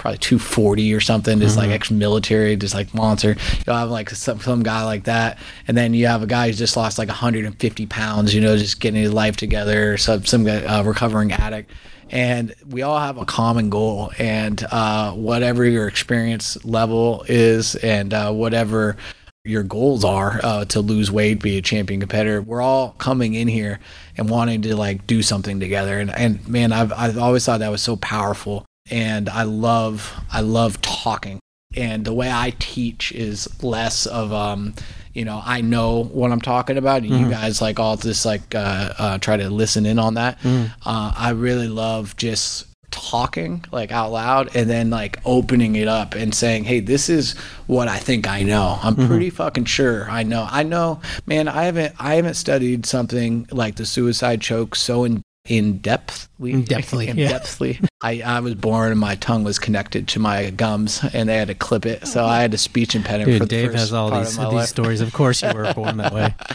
[0.02, 1.68] probably 240 or something, just mm-hmm.
[1.68, 3.36] like ex-military, just like monster.
[3.66, 5.38] You'll have like some, some guy like that,
[5.68, 8.80] and then you have a guy who's just lost like 150 pounds, you know, just
[8.80, 9.98] getting his life together.
[9.98, 11.72] Some some guy, uh, recovering addict,
[12.10, 14.12] and we all have a common goal.
[14.18, 18.98] And uh, whatever your experience level is, and uh, whatever
[19.44, 22.42] your goals are uh, to lose weight, be a champion competitor.
[22.42, 23.80] We're all coming in here
[24.18, 26.00] and wanting to like do something together.
[26.00, 30.42] And and man, I've I've always thought that was so powerful and I love I
[30.42, 31.40] love talking.
[31.76, 34.74] And the way I teach is less of um,
[35.14, 37.04] you know, I know what I'm talking about.
[37.04, 37.26] Mm-hmm.
[37.26, 40.40] You guys like all this like uh, uh, try to listen in on that.
[40.42, 40.72] Mm.
[40.86, 46.14] Uh, I really love just talking like out loud and then like opening it up
[46.14, 49.08] and saying hey this is what i think i know i'm mm-hmm.
[49.08, 53.76] pretty fucking sure i know i know man i haven't i haven't studied something like
[53.76, 56.54] the suicide choke so in in depthly.
[56.54, 57.08] In depthly.
[57.08, 57.32] in yeah.
[57.32, 57.86] depthly.
[58.02, 61.48] I, I was born and my tongue was connected to my gums and they had
[61.48, 62.08] to clip it.
[62.08, 64.70] So I had a speech impediment Dude, for the Dave has all these, of these
[64.70, 65.02] stories.
[65.02, 66.36] Of course you were born that way.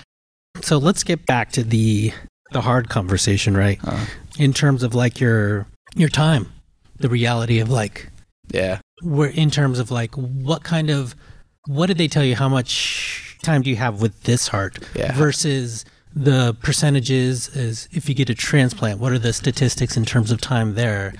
[0.63, 2.13] So let's get back to the
[2.53, 3.79] the hard conversation, right?
[3.85, 4.07] Uh,
[4.39, 6.51] in terms of like your your time,
[6.97, 8.11] the reality of like
[8.51, 8.81] Yeah.
[9.03, 11.15] Where in terms of like what kind of
[11.67, 15.13] what did they tell you how much time do you have with this heart yeah.
[15.13, 15.85] versus
[16.17, 20.41] the percentages is if you get a transplant, what are the statistics in terms of
[20.41, 21.13] time there?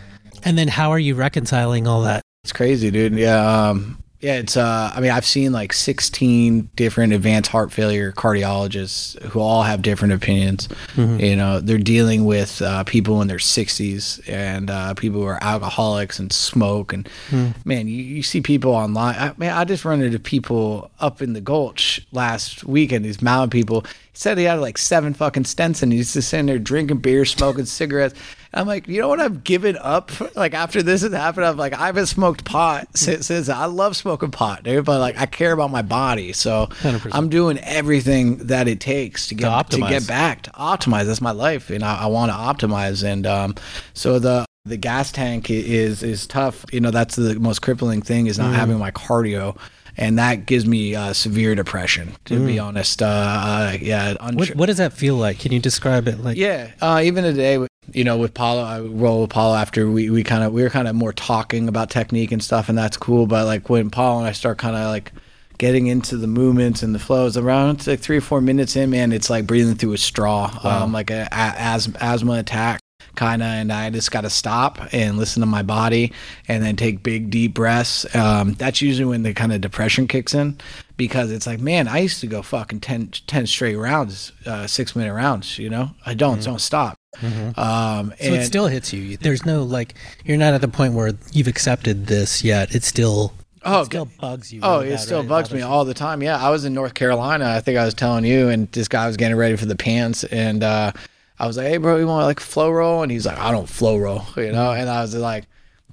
[0.43, 2.23] And then how are you reconciling all that?
[2.45, 3.15] It's crazy, dude.
[3.15, 3.69] Yeah.
[3.69, 4.57] Um, Yeah, it's.
[4.57, 9.83] Uh, I mean, I've seen like 16 different advanced heart failure cardiologists who all have
[9.83, 10.69] different opinions.
[10.95, 11.21] Mm-hmm.
[11.21, 15.43] You know, they're dealing with uh, people in their 60s and uh, people who are
[15.43, 16.95] alcoholics and smoke.
[16.95, 17.55] And mm.
[17.67, 19.17] man, you, you see people online.
[19.17, 23.05] I, man, I just run into people up in the Gulch last weekend.
[23.05, 23.83] These mountain people.
[23.83, 27.27] He said he had like seven fucking stents and he's just sitting there drinking beer,
[27.27, 28.19] smoking cigarettes.
[28.53, 29.21] I'm like, you know what?
[29.21, 30.11] I've given up.
[30.37, 33.27] Like after this has happened, I'm like, I haven't smoked pot since.
[33.27, 34.85] since I love smoking pot, dude.
[34.85, 39.29] But like, I care about my body, so i am doing everything that it takes
[39.29, 41.07] to get to, to, get back to optimize.
[41.07, 43.05] That's my life, and I, I want to optimize.
[43.05, 43.55] And um,
[43.95, 46.65] so the the gas tank is is tough.
[46.73, 48.57] You know, that's the most crippling thing is not mm.
[48.57, 49.57] having my cardio
[49.97, 52.15] and that gives me uh, severe depression.
[52.27, 52.47] To mm.
[52.47, 54.15] be honest, uh, uh, yeah.
[54.33, 55.39] What, what, does that feel like?
[55.39, 56.21] Can you describe it?
[56.21, 57.59] Like, yeah, uh, even today,
[57.93, 60.71] you know, with Paulo, I roll with Paulo after we, we kind of we were
[60.71, 63.27] kind of more talking about technique and stuff, and that's cool.
[63.27, 65.13] But like when Paulo and I start kind of like
[65.59, 69.13] getting into the movements and the flows around like three or four minutes in, man,
[69.13, 70.85] it's like breathing through a straw, wow.
[70.85, 72.81] um, like a, a asthma, asthma attack
[73.17, 76.13] kind of, and I just got to stop and listen to my body
[76.47, 78.15] and then take big, deep breaths.
[78.15, 80.59] Um, that's usually when the kind of depression kicks in
[80.97, 84.95] because it's like, man, I used to go fucking 10, 10 straight rounds, uh, six
[84.95, 85.91] minute rounds, you know?
[86.05, 86.51] I don't, mm-hmm.
[86.51, 86.96] don't stop.
[87.21, 87.59] Mm-hmm.
[87.59, 89.17] Um, so it still hits you.
[89.17, 89.95] There's no like,
[90.25, 92.75] you're not at the point where you've accepted this yet.
[92.75, 93.33] It still
[93.69, 94.61] Oh, it still bugs you.
[94.63, 95.29] Oh, really it bad, still right?
[95.29, 96.23] bugs me all the time.
[96.23, 97.51] Yeah, I was in North Carolina.
[97.51, 100.23] I think I was telling you, and this guy was getting ready for the pants,
[100.23, 100.93] and uh,
[101.39, 103.69] I was like, "Hey, bro, you want like flow roll?" And he's like, "I don't
[103.69, 104.71] flow roll," you know.
[104.71, 105.47] And I was like,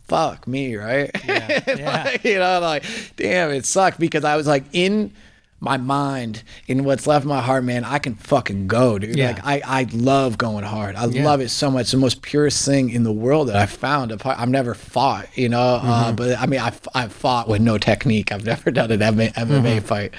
[0.07, 2.17] "Fuck me, right?" Yeah, yeah.
[2.23, 2.83] you know, like,
[3.15, 5.11] damn, it sucked because I was like in
[5.63, 7.83] my mind, in what's left of my heart, man.
[7.83, 9.15] I can fucking go, dude.
[9.15, 9.31] Yeah.
[9.31, 10.95] Like, I I love going hard.
[10.95, 11.23] I yeah.
[11.23, 11.83] love it so much.
[11.83, 14.11] It's the most purest thing in the world that I found.
[14.25, 15.59] I've never fought, you know.
[15.59, 15.89] Uh, mm-hmm.
[15.89, 18.31] Uh, but I mean, I've I've fought with no technique.
[18.31, 19.85] I've never done an MMA, MMA mm-hmm.
[19.85, 20.13] fight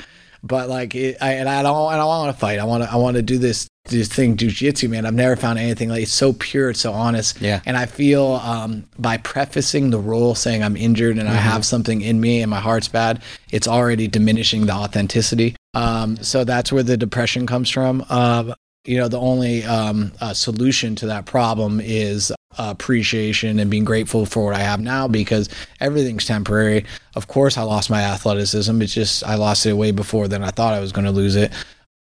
[0.46, 2.58] but like it, I, and I don't and I want to fight.
[2.58, 5.04] I want to I want to do this this thing jujitsu, man.
[5.04, 7.40] I've never found anything like it's so pure, it's so honest.
[7.40, 7.60] Yeah.
[7.66, 11.36] And I feel um, by prefacing the roll saying I'm injured and mm-hmm.
[11.36, 15.56] I have something in me and my heart's bad, it's already diminishing the authenticity.
[15.74, 18.04] Um, so that's where the depression comes from.
[18.08, 18.54] Uh,
[18.86, 24.26] you know, the only um, uh, solution to that problem is appreciation and being grateful
[24.26, 25.48] for what I have now because
[25.80, 26.84] everything's temporary.
[27.16, 28.80] Of course, I lost my athleticism.
[28.82, 31.36] It's just I lost it way before than I thought I was going to lose
[31.36, 31.52] it.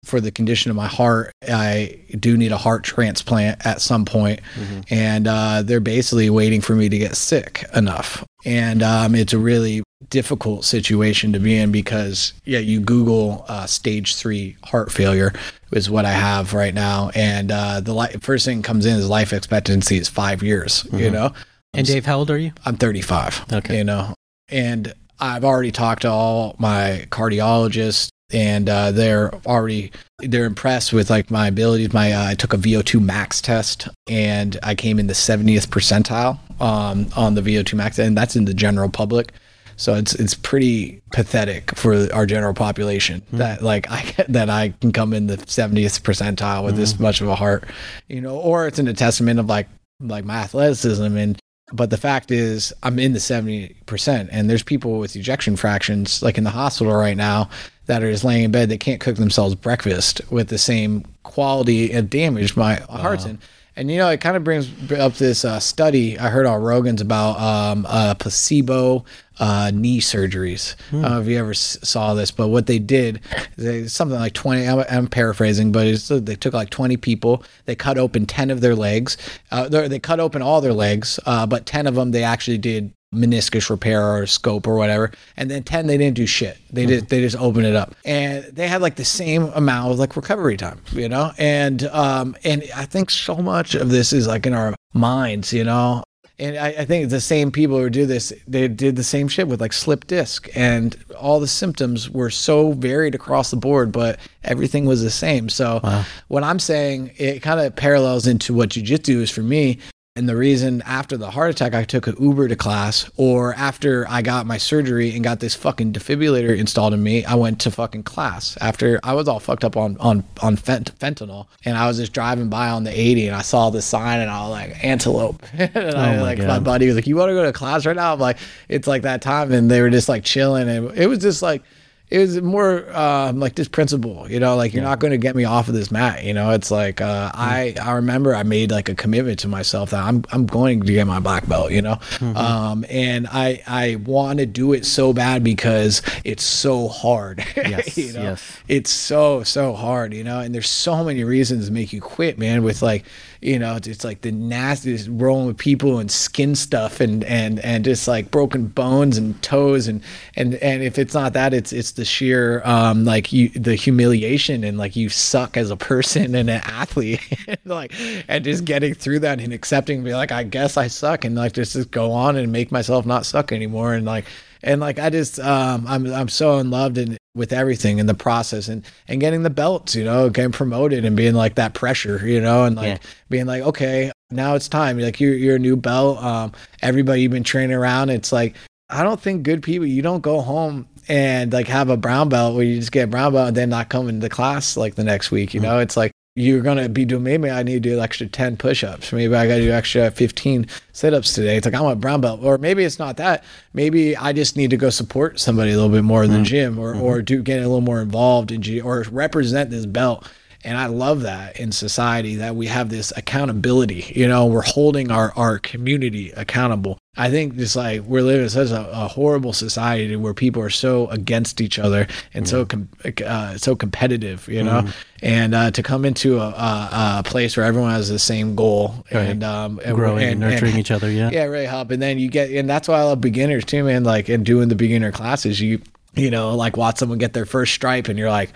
[0.04, 4.40] For the condition of my heart, I do need a heart transplant at some point.
[4.54, 4.80] Mm-hmm.
[4.90, 8.24] and uh, they're basically waiting for me to get sick enough.
[8.44, 13.66] And um, it's a really difficult situation to be in because yeah you google uh,
[13.66, 15.32] stage three heart failure
[15.72, 19.08] is what i have right now and uh, the li- first thing comes in is
[19.08, 20.98] life expectancy is five years mm-hmm.
[20.98, 21.32] you know
[21.74, 24.14] and dave how old are you i'm 35 okay you know
[24.48, 31.10] and i've already talked to all my cardiologists and uh, they're already they're impressed with
[31.10, 35.06] like my abilities my uh, i took a vo2 max test and i came in
[35.06, 39.32] the 70th percentile um, on the vo2 max and that's in the general public
[39.78, 43.38] so it's it's pretty pathetic for our general population mm.
[43.38, 46.78] that like I that I can come in the 70th percentile with mm.
[46.78, 47.04] this hmm.
[47.04, 47.64] much of a heart,
[48.08, 49.68] you know, or it's in a testament of like
[50.00, 51.38] like my athleticism and
[51.72, 56.38] but the fact is I'm in the 70% and there's people with ejection fractions like
[56.38, 57.48] in the hospital right now
[57.88, 61.92] that are just laying in bed they can't cook themselves breakfast with the same quality
[61.92, 62.96] and damage my wow.
[62.96, 63.38] heart's in.
[63.78, 67.00] And you know, it kind of brings up this uh, study I heard on Rogan's
[67.00, 69.04] about um, uh, placebo
[69.38, 70.74] uh, knee surgeries.
[70.90, 70.96] Hmm.
[70.96, 73.20] I don't know if you ever s- saw this, but what they did,
[73.56, 77.98] they, something like 20, I'm, I'm paraphrasing, but they took like 20 people, they cut
[77.98, 79.16] open 10 of their legs.
[79.52, 82.92] Uh, they cut open all their legs, uh, but 10 of them they actually did
[83.14, 86.90] meniscus repair or scope or whatever and then 10 they didn't do shit they mm-hmm.
[86.90, 90.14] just they just opened it up and they had like the same amount of like
[90.14, 94.44] recovery time you know and um and i think so much of this is like
[94.44, 96.02] in our minds you know
[96.40, 99.48] and I, I, think the same people who do this, they did the same shit
[99.48, 104.20] with like slip disc, and all the symptoms were so varied across the board, but
[104.44, 105.48] everything was the same.
[105.48, 106.04] So wow.
[106.28, 109.78] what I'm saying, it kind of parallels into what jujitsu is for me.
[110.18, 114.04] And the reason after the heart attack, I took an Uber to class, or after
[114.08, 117.70] I got my surgery and got this fucking defibrillator installed in me, I went to
[117.70, 118.58] fucking class.
[118.60, 122.12] After I was all fucked up on on on fent- fentanyl, and I was just
[122.12, 125.40] driving by on the 80, and I saw the sign, and I was like, antelope.
[125.52, 126.48] and oh I, my like God.
[126.48, 128.38] my buddy was like, "You want to go to class right now?" I'm like,
[128.68, 131.62] "It's like that time," and they were just like chilling, and it was just like
[132.10, 134.88] it was more um, like this principle, you know, like you're yeah.
[134.88, 136.24] not going to get me off of this mat.
[136.24, 137.40] You know, it's like uh, mm-hmm.
[137.40, 140.92] I I remember I made like a commitment to myself that I'm I'm going to
[140.92, 141.70] get my black belt.
[141.70, 142.36] You know, mm-hmm.
[142.36, 147.44] um, and I I want to do it so bad because it's so hard.
[147.68, 148.58] Yes, you know, yes.
[148.68, 150.14] it's so so hard.
[150.14, 152.62] You know, and there's so many reasons to make you quit, man.
[152.62, 153.04] With like
[153.40, 157.84] you know, it's like the nastiest rolling with people and skin stuff and and and
[157.84, 160.02] just like broken bones and toes and
[160.34, 164.64] and and if it's not that, it's it's the sheer um like you the humiliation
[164.64, 167.20] and like you suck as a person and an athlete.
[167.46, 167.92] And like
[168.28, 171.52] and just getting through that and accepting be like I guess I suck and like
[171.52, 174.24] just, just go on and make myself not suck anymore and like
[174.62, 178.14] and like I just um I'm I'm so in love in with everything in the
[178.14, 182.26] process and and getting the belts, you know, getting promoted and being like that pressure,
[182.26, 183.08] you know, and like yeah.
[183.30, 184.98] being like, okay, now it's time.
[184.98, 186.22] Like you're you're a new belt.
[186.22, 186.52] Um,
[186.82, 188.10] everybody you've been training around.
[188.10, 188.56] It's like
[188.90, 189.86] I don't think good people.
[189.86, 193.32] You don't go home and like have a brown belt where you just get brown
[193.32, 195.54] belt and then not come into class like the next week.
[195.54, 195.70] You mm-hmm.
[195.70, 199.12] know, it's like you're gonna be doing maybe I need to do extra 10 push-ups.
[199.12, 201.56] Maybe I gotta do extra 15 sit-ups today.
[201.56, 202.40] It's like I'm a brown belt.
[202.42, 203.44] Or maybe it's not that.
[203.74, 206.44] Maybe I just need to go support somebody a little bit more than mm-hmm.
[206.44, 207.02] gym or, mm-hmm.
[207.02, 210.30] or do get a little more involved in G or represent this belt
[210.68, 214.12] and I love that in society that we have this accountability.
[214.14, 216.98] You know, we're holding our, our community accountable.
[217.16, 220.68] I think just like we're living in such a, a horrible society where people are
[220.68, 222.90] so against each other and so com-
[223.24, 224.92] uh, so competitive, you know, mm.
[225.22, 229.06] and uh, to come into a, a, a, place where everyone has the same goal
[229.10, 229.22] right.
[229.22, 231.90] and um, and growing and, and nurturing and, each other, yeah, yeah, really help.
[231.90, 234.04] And then you get, and that's why I love beginners too, man.
[234.04, 235.80] Like and doing the beginner classes, you
[236.18, 238.50] you know, like watch someone get their first stripe, and you're like,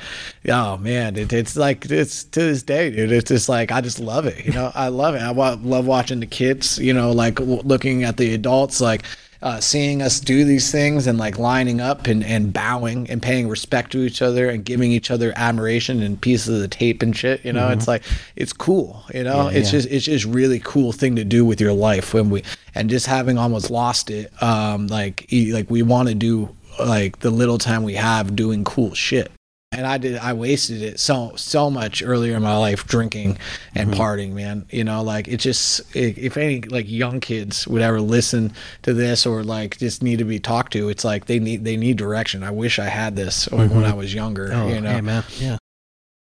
[0.48, 3.12] oh man, it, it's like it's to this day, dude.
[3.12, 4.44] It's just like I just love it.
[4.44, 5.22] You know, I love it.
[5.22, 6.78] I love watching the kids.
[6.78, 9.04] You know, like looking at the adults, like.
[9.42, 13.48] Uh, seeing us do these things and like lining up and, and bowing and paying
[13.48, 17.16] respect to each other and giving each other admiration and pieces of the tape and
[17.16, 17.72] shit you know mm-hmm.
[17.72, 18.04] it's like
[18.36, 19.80] it's cool you know yeah, it's yeah.
[19.80, 22.44] just it's just really cool thing to do with your life when we
[22.76, 26.48] and just having almost lost it um like like we want to do
[26.78, 29.30] like the little time we have doing cool shit
[29.72, 33.38] and I did I wasted it so so much earlier in my life drinking
[33.74, 34.00] and mm-hmm.
[34.00, 38.52] partying man you know like it just if any like young kids would ever listen
[38.82, 41.76] to this or like just need to be talked to it's like they need they
[41.76, 43.74] need direction I wish I had this mm-hmm.
[43.74, 45.56] when I was younger oh, you know hey man yeah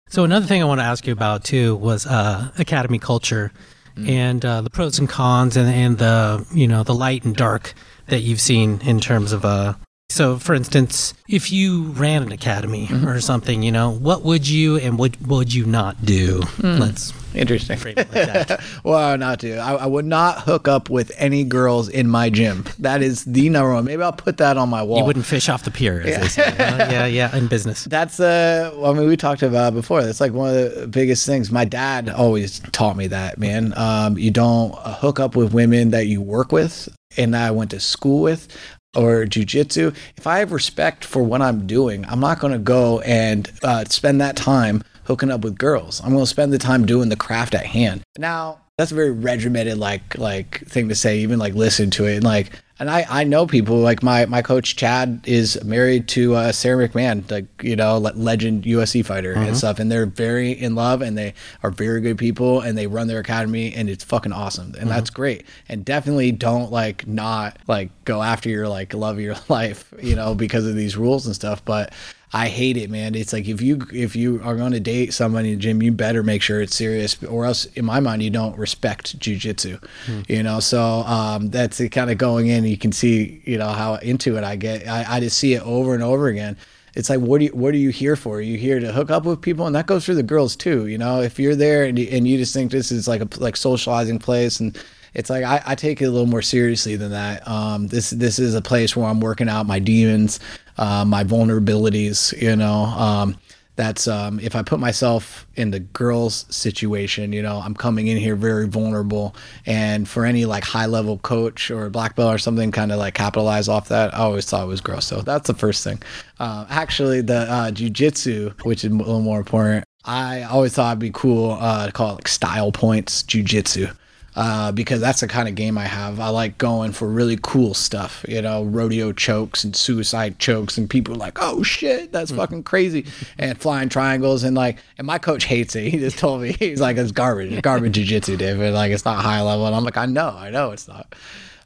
[0.09, 3.51] so another thing I want to ask you about too was uh, academy culture
[3.97, 4.07] mm.
[4.09, 7.72] and uh, the pros and cons and, and the you know the light and dark
[8.09, 9.72] that you've seen in terms of uh,
[10.13, 13.09] so, for instance, if you ran an academy mm-hmm.
[13.09, 16.41] or something, you know, what would you and what would you not do?
[16.41, 16.79] Mm.
[16.79, 17.79] Let's interesting.
[17.97, 19.55] Like well, not do.
[19.55, 22.67] I, I, would not hook up with any girls in my gym.
[22.79, 23.87] That is the number one.
[23.87, 24.99] Maybe I'll put that on my wall.
[24.99, 26.27] You wouldn't fish off the pier, yeah.
[26.29, 27.85] Say, yeah, yeah, in business.
[27.91, 30.03] That's uh, well, I mean, we talked about before.
[30.03, 31.51] That's like one of the biggest things.
[31.51, 33.73] My dad always taught me that, man.
[33.79, 37.71] Um, you don't hook up with women that you work with and that I went
[37.71, 38.49] to school with
[38.95, 43.01] or jujitsu, if I have respect for what I'm doing, I'm not going to go
[43.01, 46.01] and uh, spend that time hooking up with girls.
[46.01, 48.03] I'm going to spend the time doing the craft at hand.
[48.18, 51.18] Now, that's a very regimented like like thing to say.
[51.18, 52.53] Even like listen to it and like
[52.83, 56.89] and I, I know people like my, my coach Chad is married to uh, Sara
[56.89, 59.45] McMann, like you know legend UFC fighter mm-hmm.
[59.45, 62.89] and stuff, and they're very in love and they are very good people and they
[62.89, 64.89] run their academy and it's fucking awesome and mm-hmm.
[64.89, 65.47] that's great.
[65.68, 70.16] And definitely don't like not like go after your like love of your life, you
[70.16, 71.64] know, because of these rules and stuff.
[71.64, 71.93] But
[72.35, 73.14] I hate it, man.
[73.14, 75.93] It's like if you if you are going to date somebody in the gym, you
[75.93, 79.83] better make sure it's serious, or else, in my mind, you don't respect jujitsu.
[80.07, 80.20] Hmm.
[80.28, 81.91] You know, so um, that's it.
[81.91, 84.89] Kind of going in, you can see, you know, how into it I get.
[84.89, 86.57] I, I just see it over and over again.
[86.95, 88.37] It's like, what do you, what are you here for?
[88.37, 89.66] Are you here to hook up with people?
[89.66, 90.87] And that goes for the girls too.
[90.87, 93.28] You know, if you're there and you, and you just think this is like a
[93.41, 94.78] like socializing place and
[95.15, 97.47] it's like I, I, take it a little more seriously than that.
[97.47, 100.41] Um, this this is a place where I'm working out my demons
[100.79, 102.85] uh, my vulnerabilities, you know.
[102.85, 103.37] Um,
[103.75, 108.19] that's um, if I put myself in the girls' situation, you know, I'm coming in
[108.19, 109.35] here very vulnerable.
[109.65, 113.15] And for any like high level coach or black belt or something, kind of like
[113.15, 115.07] capitalize off that, I always thought it was gross.
[115.07, 116.03] So that's the first thing.
[116.39, 120.99] Uh, actually, the uh, jujitsu, which is a little more important, I always thought it'd
[120.99, 123.95] be cool uh, to call it like style points jujitsu
[124.35, 126.18] uh, because that's the kind of game I have.
[126.18, 130.89] I like going for really cool stuff, you know, rodeo chokes and suicide chokes, and
[130.89, 132.37] people are like, "Oh shit, that's mm.
[132.37, 133.07] fucking crazy,"
[133.39, 135.83] and flying triangles, and like, and my coach hates it.
[135.93, 138.72] He just told me he's like, "It's garbage, it's garbage jujitsu, David.
[138.72, 141.14] Like, it's not high level," and I'm like, "I know, I know, it's not."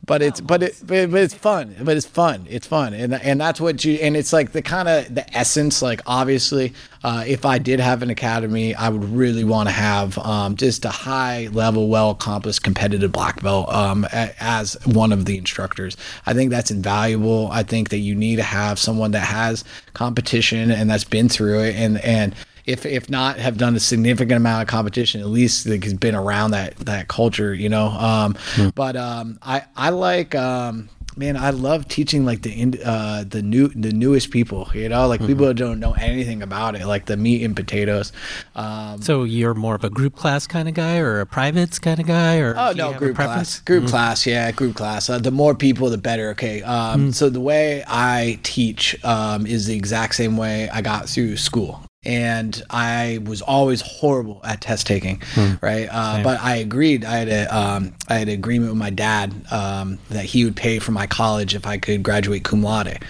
[0.07, 1.74] But it's but it but, it's fun.
[1.82, 2.46] But it's fun.
[2.48, 2.94] It's fun.
[2.94, 6.72] And and that's what you and it's like the kind of the essence like obviously
[7.02, 10.84] uh, if I did have an academy I would really want to have um, just
[10.84, 15.96] a high level well accomplished competitive black belt um, as one of the instructors.
[16.24, 17.48] I think that's invaluable.
[17.50, 21.61] I think that you need to have someone that has competition and that's been through
[21.64, 21.74] it.
[21.74, 22.34] And and
[22.66, 26.14] if if not have done a significant amount of competition, at least like, has been
[26.14, 27.86] around that that culture, you know.
[27.86, 28.74] Um, mm.
[28.74, 30.34] But um, I I like.
[30.34, 34.68] Um, man, I love teaching like the uh, the new the newest people.
[34.74, 35.28] You know, like mm-hmm.
[35.28, 38.12] people don't know anything about it, like the meat and potatoes.
[38.54, 41.98] Um, so you're more of a group class kind of guy, or a privates kind
[41.98, 43.90] of guy, or oh no, group class, group mm-hmm.
[43.90, 45.08] class, yeah, group class.
[45.08, 46.30] Uh, the more people, the better.
[46.30, 47.14] Okay, um, mm.
[47.14, 51.82] so the way I teach um, is the exact same way I got through school
[52.07, 55.54] and I was always horrible at test taking, hmm.
[55.61, 55.88] right?
[55.90, 57.04] Uh, but I agreed.
[57.04, 60.57] I had a um, I had an agreement with my dad um, that he would
[60.57, 63.00] pay for my college if I could graduate cum laude.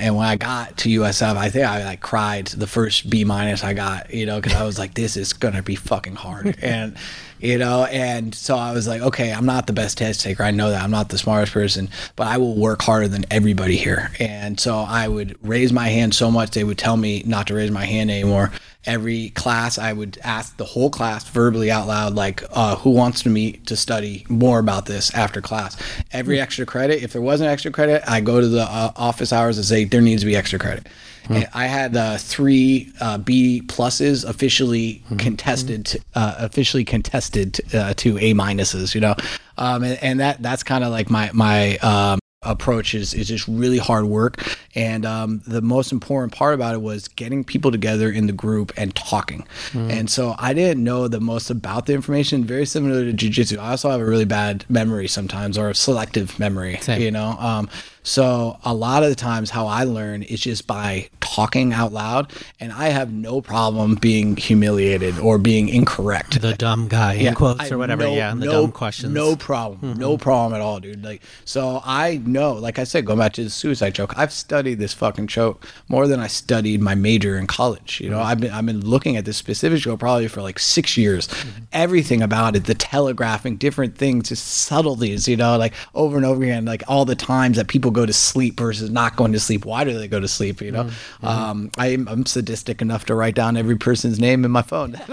[0.00, 3.64] And when I got to USF, I think I like cried the first B minus
[3.64, 6.56] I got, you know, because I was like, this is gonna be fucking hard.
[6.62, 6.96] and
[7.40, 10.42] you know and so i was like okay i'm not the best test taker.
[10.42, 10.82] I know that.
[10.82, 14.10] I'm not the smartest person but i will work harder than everybody here.
[14.18, 17.54] And so i would raise my hand so much they would tell me not to
[17.54, 18.52] raise my hand anymore
[18.88, 23.22] every class i would ask the whole class verbally out loud like uh, who wants
[23.22, 25.76] to meet to study more about this after class
[26.12, 26.42] every hmm.
[26.42, 29.66] extra credit if there wasn't extra credit i go to the uh, office hours and
[29.66, 30.86] say there needs to be extra credit
[31.28, 31.42] Hmm.
[31.52, 35.16] I had uh, three uh, B pluses officially hmm.
[35.16, 38.94] contested, to, uh, officially contested uh, to A minuses.
[38.94, 39.14] You know,
[39.58, 43.48] um, and, and, that that's kind of like my my um, approach is, is just
[43.48, 44.58] really hard work.
[44.74, 48.72] And um, the most important part about it was getting people together in the group
[48.76, 49.46] and talking.
[49.72, 49.90] Mm.
[49.90, 53.58] And so I didn't know the most about the information, very similar to jujitsu.
[53.58, 57.02] I also have a really bad memory sometimes or a selective memory, Same.
[57.02, 57.36] you know?
[57.40, 57.68] Um,
[58.08, 62.32] so a lot of the times how I learn is just by talking out loud
[62.58, 66.40] and I have no problem being humiliated or being incorrect.
[66.40, 68.04] The dumb guy in yeah, quotes or whatever.
[68.04, 69.12] No, yeah, the no, dumb questions.
[69.12, 69.80] No problem.
[69.82, 70.00] Mm-hmm.
[70.00, 71.04] No problem at all, dude.
[71.04, 74.78] Like so I know, like I said, going back to the suicide choke, I've studied
[74.78, 78.00] this fucking joke more than I studied my major in college.
[78.00, 78.26] You know, mm-hmm.
[78.26, 81.28] I've been I've been looking at this specific joke probably for like six years.
[81.28, 81.64] Mm-hmm.
[81.74, 86.42] Everything about it, the telegraphing, different things, just subtleties, you know, like over and over
[86.42, 89.64] again, like all the times that people go to sleep versus not going to sleep.
[89.64, 90.60] Why do they go to sleep?
[90.60, 91.26] You know, mm-hmm.
[91.26, 94.92] um, I'm, I'm, sadistic enough to write down every person's name in my phone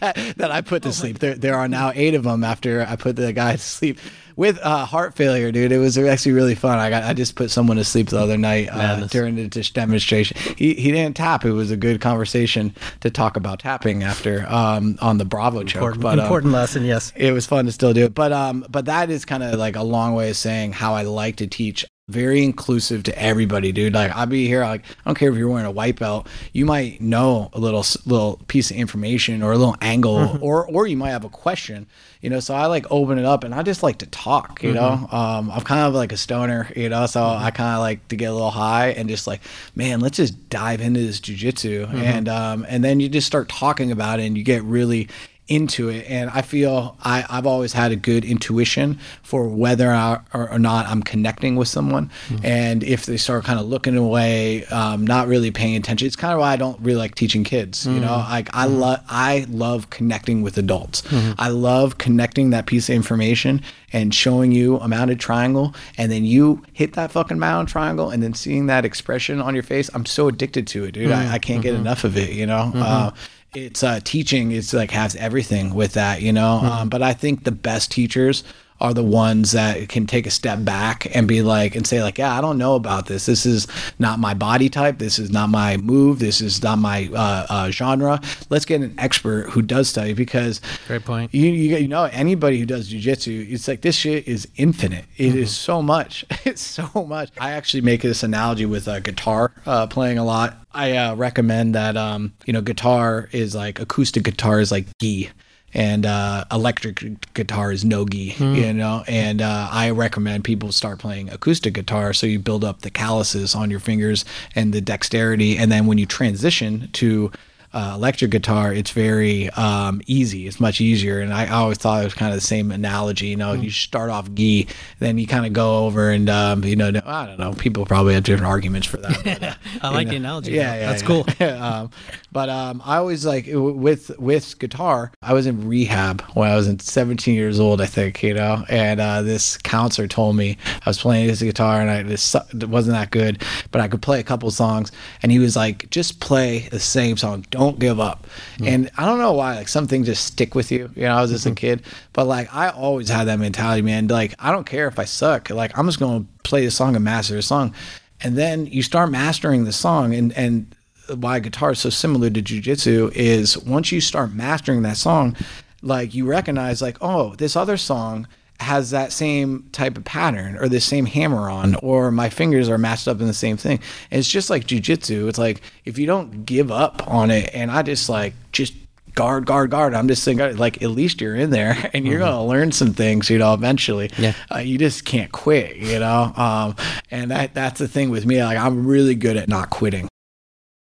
[0.00, 1.18] that, that, I put to oh sleep.
[1.18, 3.98] There, there are now eight of them after I put the guy to sleep
[4.36, 5.72] with uh, heart failure, dude.
[5.72, 6.78] It was actually really fun.
[6.78, 10.36] I got I just put someone to sleep the other night uh, during the demonstration.
[10.56, 11.44] He he didn't tap.
[11.44, 15.76] It was a good conversation to talk about tapping after um, on the Bravo choke.
[15.76, 17.12] Important, but, um, important lesson, yes.
[17.16, 19.76] It was fun to still do it, but um, but that is kind of like
[19.76, 23.94] a long way of saying how I like to teach very inclusive to everybody, dude.
[23.94, 26.64] Like I'll be here, like I don't care if you're wearing a white belt, you
[26.64, 30.42] might know a little little piece of information or a little angle, mm-hmm.
[30.42, 31.88] or or you might have a question,
[32.20, 32.38] you know.
[32.38, 34.76] So I like open it up, and I just like to talk, you mm-hmm.
[34.76, 35.18] know.
[35.18, 37.44] Um, I'm kind of like a stoner, you know, so mm-hmm.
[37.44, 39.40] I kind of like to get a little high and just like,
[39.74, 41.96] man, let's just dive into this jujitsu, mm-hmm.
[41.96, 45.08] and um, and then you just start talking about it, and you get really
[45.48, 46.08] into it.
[46.08, 50.86] And I feel I, I've always had a good intuition for whether or, or not
[50.86, 52.10] I'm connecting with someone.
[52.28, 52.44] Mm-hmm.
[52.44, 56.32] And if they start kind of looking away, um, not really paying attention, it's kind
[56.32, 57.84] of why I don't really like teaching kids.
[57.84, 57.94] Mm-hmm.
[57.94, 58.30] You know, mm-hmm.
[58.30, 58.78] like I mm-hmm.
[58.78, 61.02] love I love connecting with adults.
[61.02, 61.32] Mm-hmm.
[61.38, 66.24] I love connecting that piece of information and showing you a mounted triangle, and then
[66.24, 69.88] you hit that fucking mounted triangle, and then seeing that expression on your face.
[69.94, 71.12] I'm so addicted to it, dude.
[71.12, 71.82] I, I, can't get mm-hmm.
[71.82, 72.30] enough of it.
[72.30, 72.72] You know.
[72.74, 73.10] Uh,
[73.56, 76.60] it's uh, teaching is like has everything with that, you know.
[76.62, 76.66] Mm-hmm.
[76.66, 78.44] Um, but I think the best teachers
[78.80, 82.18] are the ones that can take a step back and be like and say like
[82.18, 83.26] yeah i don't know about this.
[83.26, 83.66] This is
[83.98, 84.98] not my body type.
[84.98, 86.18] This is not my move.
[86.18, 88.20] This is not my uh, uh, genre.
[88.48, 91.34] Let's get an expert who does study because great point.
[91.34, 95.06] you, you, you know anybody who does jiu-jitsu it's like this shit is infinite.
[95.16, 95.38] It mm-hmm.
[95.38, 96.24] is so much.
[96.46, 97.30] It's so much.
[97.40, 100.56] I actually make this analogy with a guitar uh, playing a lot.
[100.72, 105.30] I uh, recommend that um, you know guitar is like acoustic guitar is like gi
[105.74, 108.56] and uh, electric guitar is nogi, mm.
[108.56, 109.04] you know.
[109.06, 113.54] And uh, I recommend people start playing acoustic guitar so you build up the calluses
[113.54, 117.30] on your fingers and the dexterity, and then when you transition to
[117.72, 120.46] uh, electric guitar, it's very um, easy.
[120.46, 121.20] It's much easier.
[121.20, 123.28] And I always thought it was kind of the same analogy.
[123.28, 123.62] You know, mm.
[123.62, 127.26] you start off gi, then you kind of go over and, um, you know, I
[127.26, 127.52] don't know.
[127.52, 129.24] People probably have different arguments for that.
[129.24, 130.52] But, uh, I like know, the analogy.
[130.52, 131.08] Yeah, yeah That's yeah.
[131.08, 131.46] cool.
[131.62, 131.90] um,
[132.36, 135.10] But um, I always like with with guitar.
[135.22, 138.62] I was in rehab when I was in 17 years old, I think, you know.
[138.68, 142.94] And uh, this counselor told me I was playing this guitar and I this wasn't
[142.94, 144.92] that good, but I could play a couple songs.
[145.22, 148.26] And he was like, just play the same song, don't give up.
[148.54, 148.66] Mm-hmm.
[148.66, 150.90] And I don't know why, like some things just stick with you.
[150.94, 151.52] You know, I was just mm-hmm.
[151.52, 154.08] a kid, but like I always had that mentality, man.
[154.08, 155.50] Like I don't care if I suck.
[155.50, 157.74] Like I'm just gonna play the song and master the song
[158.20, 160.74] and then you start mastering the song and and
[161.14, 165.36] why guitar is so similar to jujitsu is once you start mastering that song
[165.82, 168.26] like you recognize like oh this other song
[168.60, 172.78] has that same type of pattern or the same hammer on or my fingers are
[172.78, 173.78] matched up in the same thing
[174.10, 177.70] and it's just like jujitsu it's like if you don't give up on it and
[177.70, 178.72] i just like just
[179.16, 179.94] guard, guard, guard.
[179.94, 182.30] I'm just saying, like, at least you're in there and you're mm-hmm.
[182.30, 184.10] going to learn some things, you know, eventually.
[184.16, 184.34] Yeah.
[184.54, 186.32] Uh, you just can't quit, you know?
[186.36, 186.76] Um,
[187.10, 188.44] and that that's the thing with me.
[188.44, 190.08] Like, I'm really good at not quitting.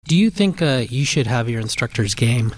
[0.06, 2.54] Do you think uh, you should have your instructor's game?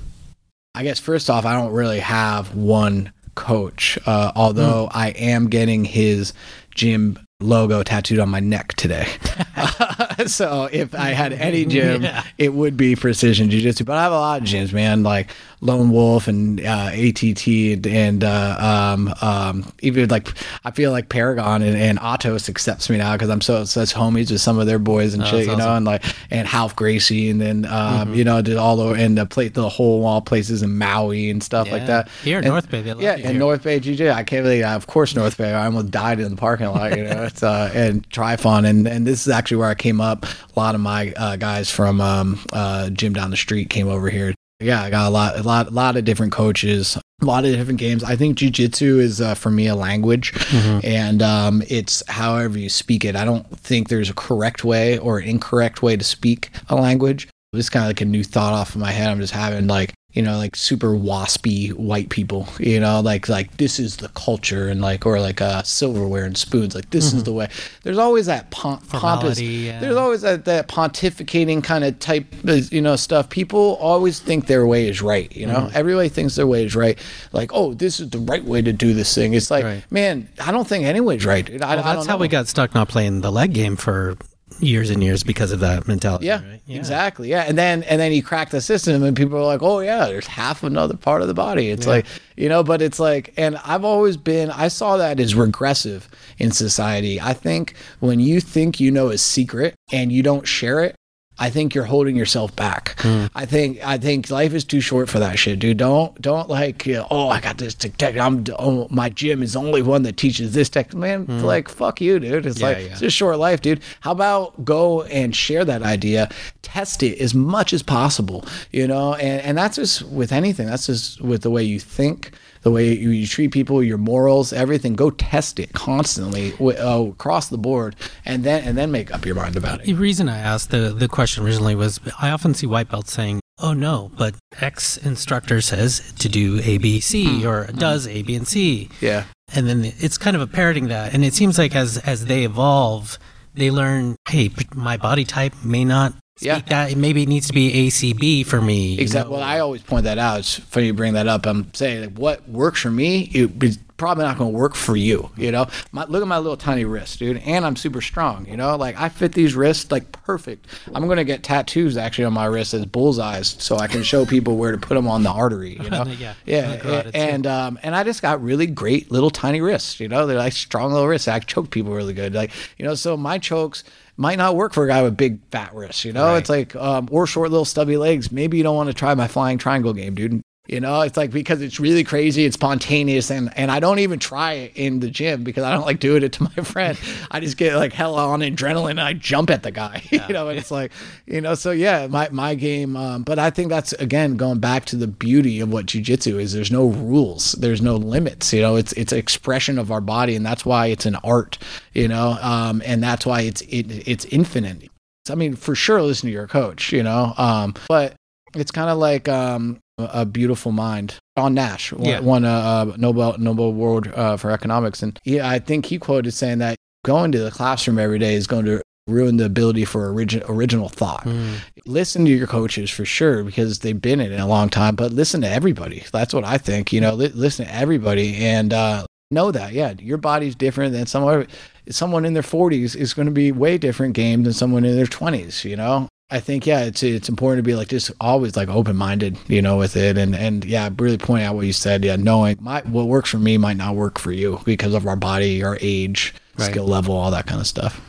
[0.74, 4.92] I guess, first off, I don't really have one coach, uh, although mm.
[4.96, 6.34] I am getting his
[6.74, 9.08] gym logo tattooed on my neck today.
[10.26, 12.24] so if I had any gym, yeah.
[12.38, 13.84] it would be Precision Jiu Jitsu.
[13.84, 15.32] But I have a lot of gyms, man, like
[15.62, 20.30] Lone Wolf and uh, ATT and, and uh, um, um, even like
[20.64, 24.42] I feel like Paragon and, and accepts me now because I'm so such homies with
[24.42, 25.60] some of their boys and oh, shit, you awesome.
[25.60, 28.14] know, and like and Ralph Gracie and then um, mm-hmm.
[28.16, 31.44] you know did all the and the plate the whole wall places in Maui and
[31.44, 31.74] stuff yeah.
[31.74, 32.10] like that.
[32.24, 35.16] Here in North Bay, they yeah, in North Bay Jiu I can't believe, of course,
[35.16, 35.54] North Bay.
[35.54, 37.24] I almost died in the parking lot, you know.
[37.24, 40.26] it's uh, and Trifon, and and this is actually where I came up.
[40.26, 44.10] A lot of my uh, guys from um, uh, gym down the street came over
[44.10, 44.34] here.
[44.60, 47.52] Yeah, I got a lot, a lot, a lot of different coaches, a lot of
[47.52, 48.04] different games.
[48.06, 50.80] I think jujitsu is uh, for me a language, mm-hmm.
[50.82, 53.18] and um, it's however you speak it.
[53.18, 57.28] I don't think there's a correct way or incorrect way to speak a language.
[57.56, 59.10] This kind of like a new thought off of my head.
[59.10, 63.58] I'm just having like you know, like super waspy white people, you know, like like
[63.58, 67.18] this is the culture and like or like uh, silverware and spoons, like this mm-hmm.
[67.18, 67.50] is the way.
[67.84, 69.42] There's always that pom- pompous.
[69.42, 69.78] Yeah.
[69.82, 72.28] There's always that, that pontificating kind of type,
[72.72, 73.30] you know, stuff.
[73.30, 75.36] People always think their way is right.
[75.36, 75.78] You know, mm-hmm.
[75.78, 76.98] everybody thinks their way is right.
[77.34, 79.34] Like, oh, this is the right way to do this thing.
[79.34, 79.84] It's like, right.
[79.92, 81.62] man, I don't think anyone's right.
[81.62, 84.16] I, well, that's how we got stuck not playing the leg game for
[84.60, 86.26] years and years because of that mentality.
[86.28, 86.62] Yeah, right?
[86.66, 87.30] yeah, exactly.
[87.30, 90.06] Yeah, and then and then you crack the system, and people are like, "Oh yeah,
[90.06, 91.94] there's half another part of the body." It's yeah.
[91.94, 96.10] like you know, but it's like, and I've always been, I saw that as regressive
[96.38, 97.20] in society.
[97.20, 100.96] I think when you think you know a secret and you don't share it,
[101.38, 102.96] I think you're holding yourself back.
[102.98, 103.30] Mm.
[103.36, 105.78] I think I think life is too short for that shit, dude.
[105.78, 108.18] Don't don't like you know, oh I got this tech.
[108.18, 110.94] I'm oh, my gym is the only one that teaches this tech.
[110.94, 111.44] Man, mm.
[111.44, 112.46] like fuck you, dude.
[112.46, 112.92] It's yeah, like yeah.
[112.94, 113.82] it's a short life, dude.
[114.00, 116.30] How about go and share that idea,
[116.62, 119.16] test it as much as possible, you know?
[119.16, 120.68] And and that's just with anything.
[120.68, 122.32] That's just with the way you think
[122.66, 124.96] the way you, treat people, your morals, everything.
[124.96, 127.96] Go test it constantly uh, across the board,
[128.26, 129.86] and then and then make up your mind about it.
[129.86, 133.40] The reason I asked the the question originally was I often see white belts saying,
[133.60, 137.46] "Oh no, but X instructor says to do A, B, C, mm.
[137.46, 141.14] or does A, B, and C." Yeah, and then it's kind of a parroting that,
[141.14, 143.20] and it seems like as as they evolve,
[143.54, 146.60] they learn, hey, my body type may not yeah.
[146.68, 149.00] that maybe it needs to be ACB for me.
[149.00, 149.32] Exactly.
[149.32, 149.38] Know?
[149.38, 150.40] Well, I always point that out.
[150.40, 151.46] It's funny you bring that up.
[151.46, 155.30] I'm saying like, what works for me, it, probably not going to work for you.
[155.38, 158.46] You know, my, look at my little tiny wrist, dude, and I'm super strong.
[158.48, 160.68] You know, like I fit these wrists like perfect.
[160.94, 164.26] I'm going to get tattoos actually on my wrist as bullseyes, so I can show
[164.26, 165.78] people where to put them on the artery.
[165.82, 169.62] You know, yeah, yeah, oh, and um, and I just got really great little tiny
[169.62, 170.00] wrists.
[170.00, 171.28] You know, they're like strong little wrists.
[171.28, 172.34] I choke people really good.
[172.34, 173.84] Like you know, so my chokes
[174.18, 176.06] might not work for a guy with big fat wrists.
[176.06, 176.38] You know, right.
[176.38, 178.32] it's like um, or short little stubby legs.
[178.32, 180.42] Maybe you don't want to try my flying triangle game, dude.
[180.68, 184.18] You know, it's like because it's really crazy, it's spontaneous, and and I don't even
[184.18, 186.98] try it in the gym because I don't like doing it to my friend.
[187.30, 190.02] I just get like hell on adrenaline and I jump at the guy.
[190.16, 190.28] Yeah.
[190.28, 190.92] you know, and it's like,
[191.26, 192.96] you know, so yeah, my my game.
[192.96, 196.54] Um, but I think that's again going back to the beauty of what jujitsu is.
[196.54, 198.54] There's no rules, there's no limits.
[198.54, 201.58] You know, it's it's expression of our body, and that's why it's an art.
[201.94, 204.90] You know, um, and that's why it's it, it's infinite.
[205.30, 206.94] I mean, for sure, listen to your coach.
[206.94, 208.16] You know, um, but
[208.56, 211.16] it's kind of like um, a beautiful mind.
[211.38, 212.20] John Nash won, yeah.
[212.20, 212.48] won a,
[212.94, 216.78] a, Nobel Nobel Award uh, for economics, and he, I think he quoted saying that
[217.04, 220.90] going to the classroom every day is going to ruin the ability for origin, original
[220.90, 221.24] thought.
[221.24, 221.58] Mm.
[221.86, 225.12] Listen to your coaches for sure because they've been in it a long time, but
[225.12, 226.04] listen to everybody.
[226.12, 226.92] That's what I think.
[226.92, 229.74] You know, li- listen to everybody and uh, know that.
[229.74, 231.48] Yeah, your body's different than someone.
[231.90, 235.06] Someone in their 40s is going to be way different game than someone in their
[235.06, 235.64] 20s.
[235.64, 238.96] You know, I think yeah, it's it's important to be like just always like open
[238.96, 242.04] minded, you know, with it, and and yeah, really point out what you said.
[242.04, 245.16] Yeah, knowing my what works for me might not work for you because of our
[245.16, 246.72] body, our age, right.
[246.72, 248.02] skill level, all that kind of stuff.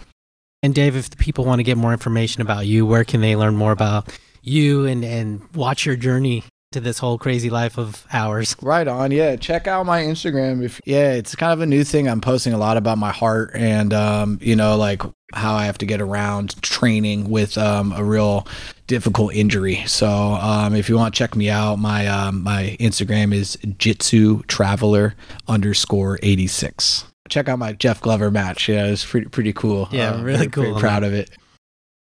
[0.63, 3.37] And Dave, if the people want to get more information about you, where can they
[3.37, 4.09] learn more about
[4.43, 6.43] you and and watch your journey
[6.73, 8.57] to this whole crazy life of ours.
[8.61, 9.11] Right on.
[9.11, 9.37] Yeah.
[9.37, 10.63] Check out my Instagram.
[10.63, 12.09] If yeah, it's kind of a new thing.
[12.09, 15.03] I'm posting a lot about my heart and um, you know, like
[15.33, 18.47] how I have to get around training with um, a real
[18.87, 19.85] difficult injury.
[19.87, 24.43] So um, if you want to check me out, my um, my Instagram is Jitsu
[24.45, 25.15] Traveler
[25.49, 27.05] underscore eighty six.
[27.29, 28.69] Check out my Jeff Glover match.
[28.69, 29.89] Yeah, it's pretty pretty cool.
[29.91, 30.65] Yeah, uh, really cool.
[30.65, 31.31] Pretty proud of it.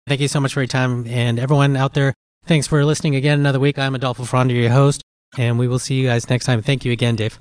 [0.08, 2.14] Thank you so much for your time, and everyone out there.
[2.44, 3.78] Thanks for listening again another week.
[3.78, 5.02] I'm Adolfo Fronda, your host,
[5.38, 6.60] and we will see you guys next time.
[6.60, 7.38] Thank you again, Dave.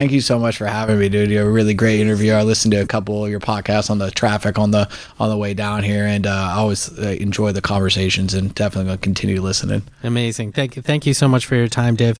[0.00, 1.30] Thank you so much for having me, dude.
[1.30, 2.32] You're a really great interview.
[2.32, 4.90] I listened to a couple of your podcasts on the traffic on the
[5.20, 8.86] on the way down here, and uh, I always uh, enjoy the conversations and definitely
[8.86, 9.82] going to continue listening.
[10.02, 10.52] Amazing.
[10.52, 10.82] Thank you.
[10.82, 12.16] Thank you so much for your time, Dave.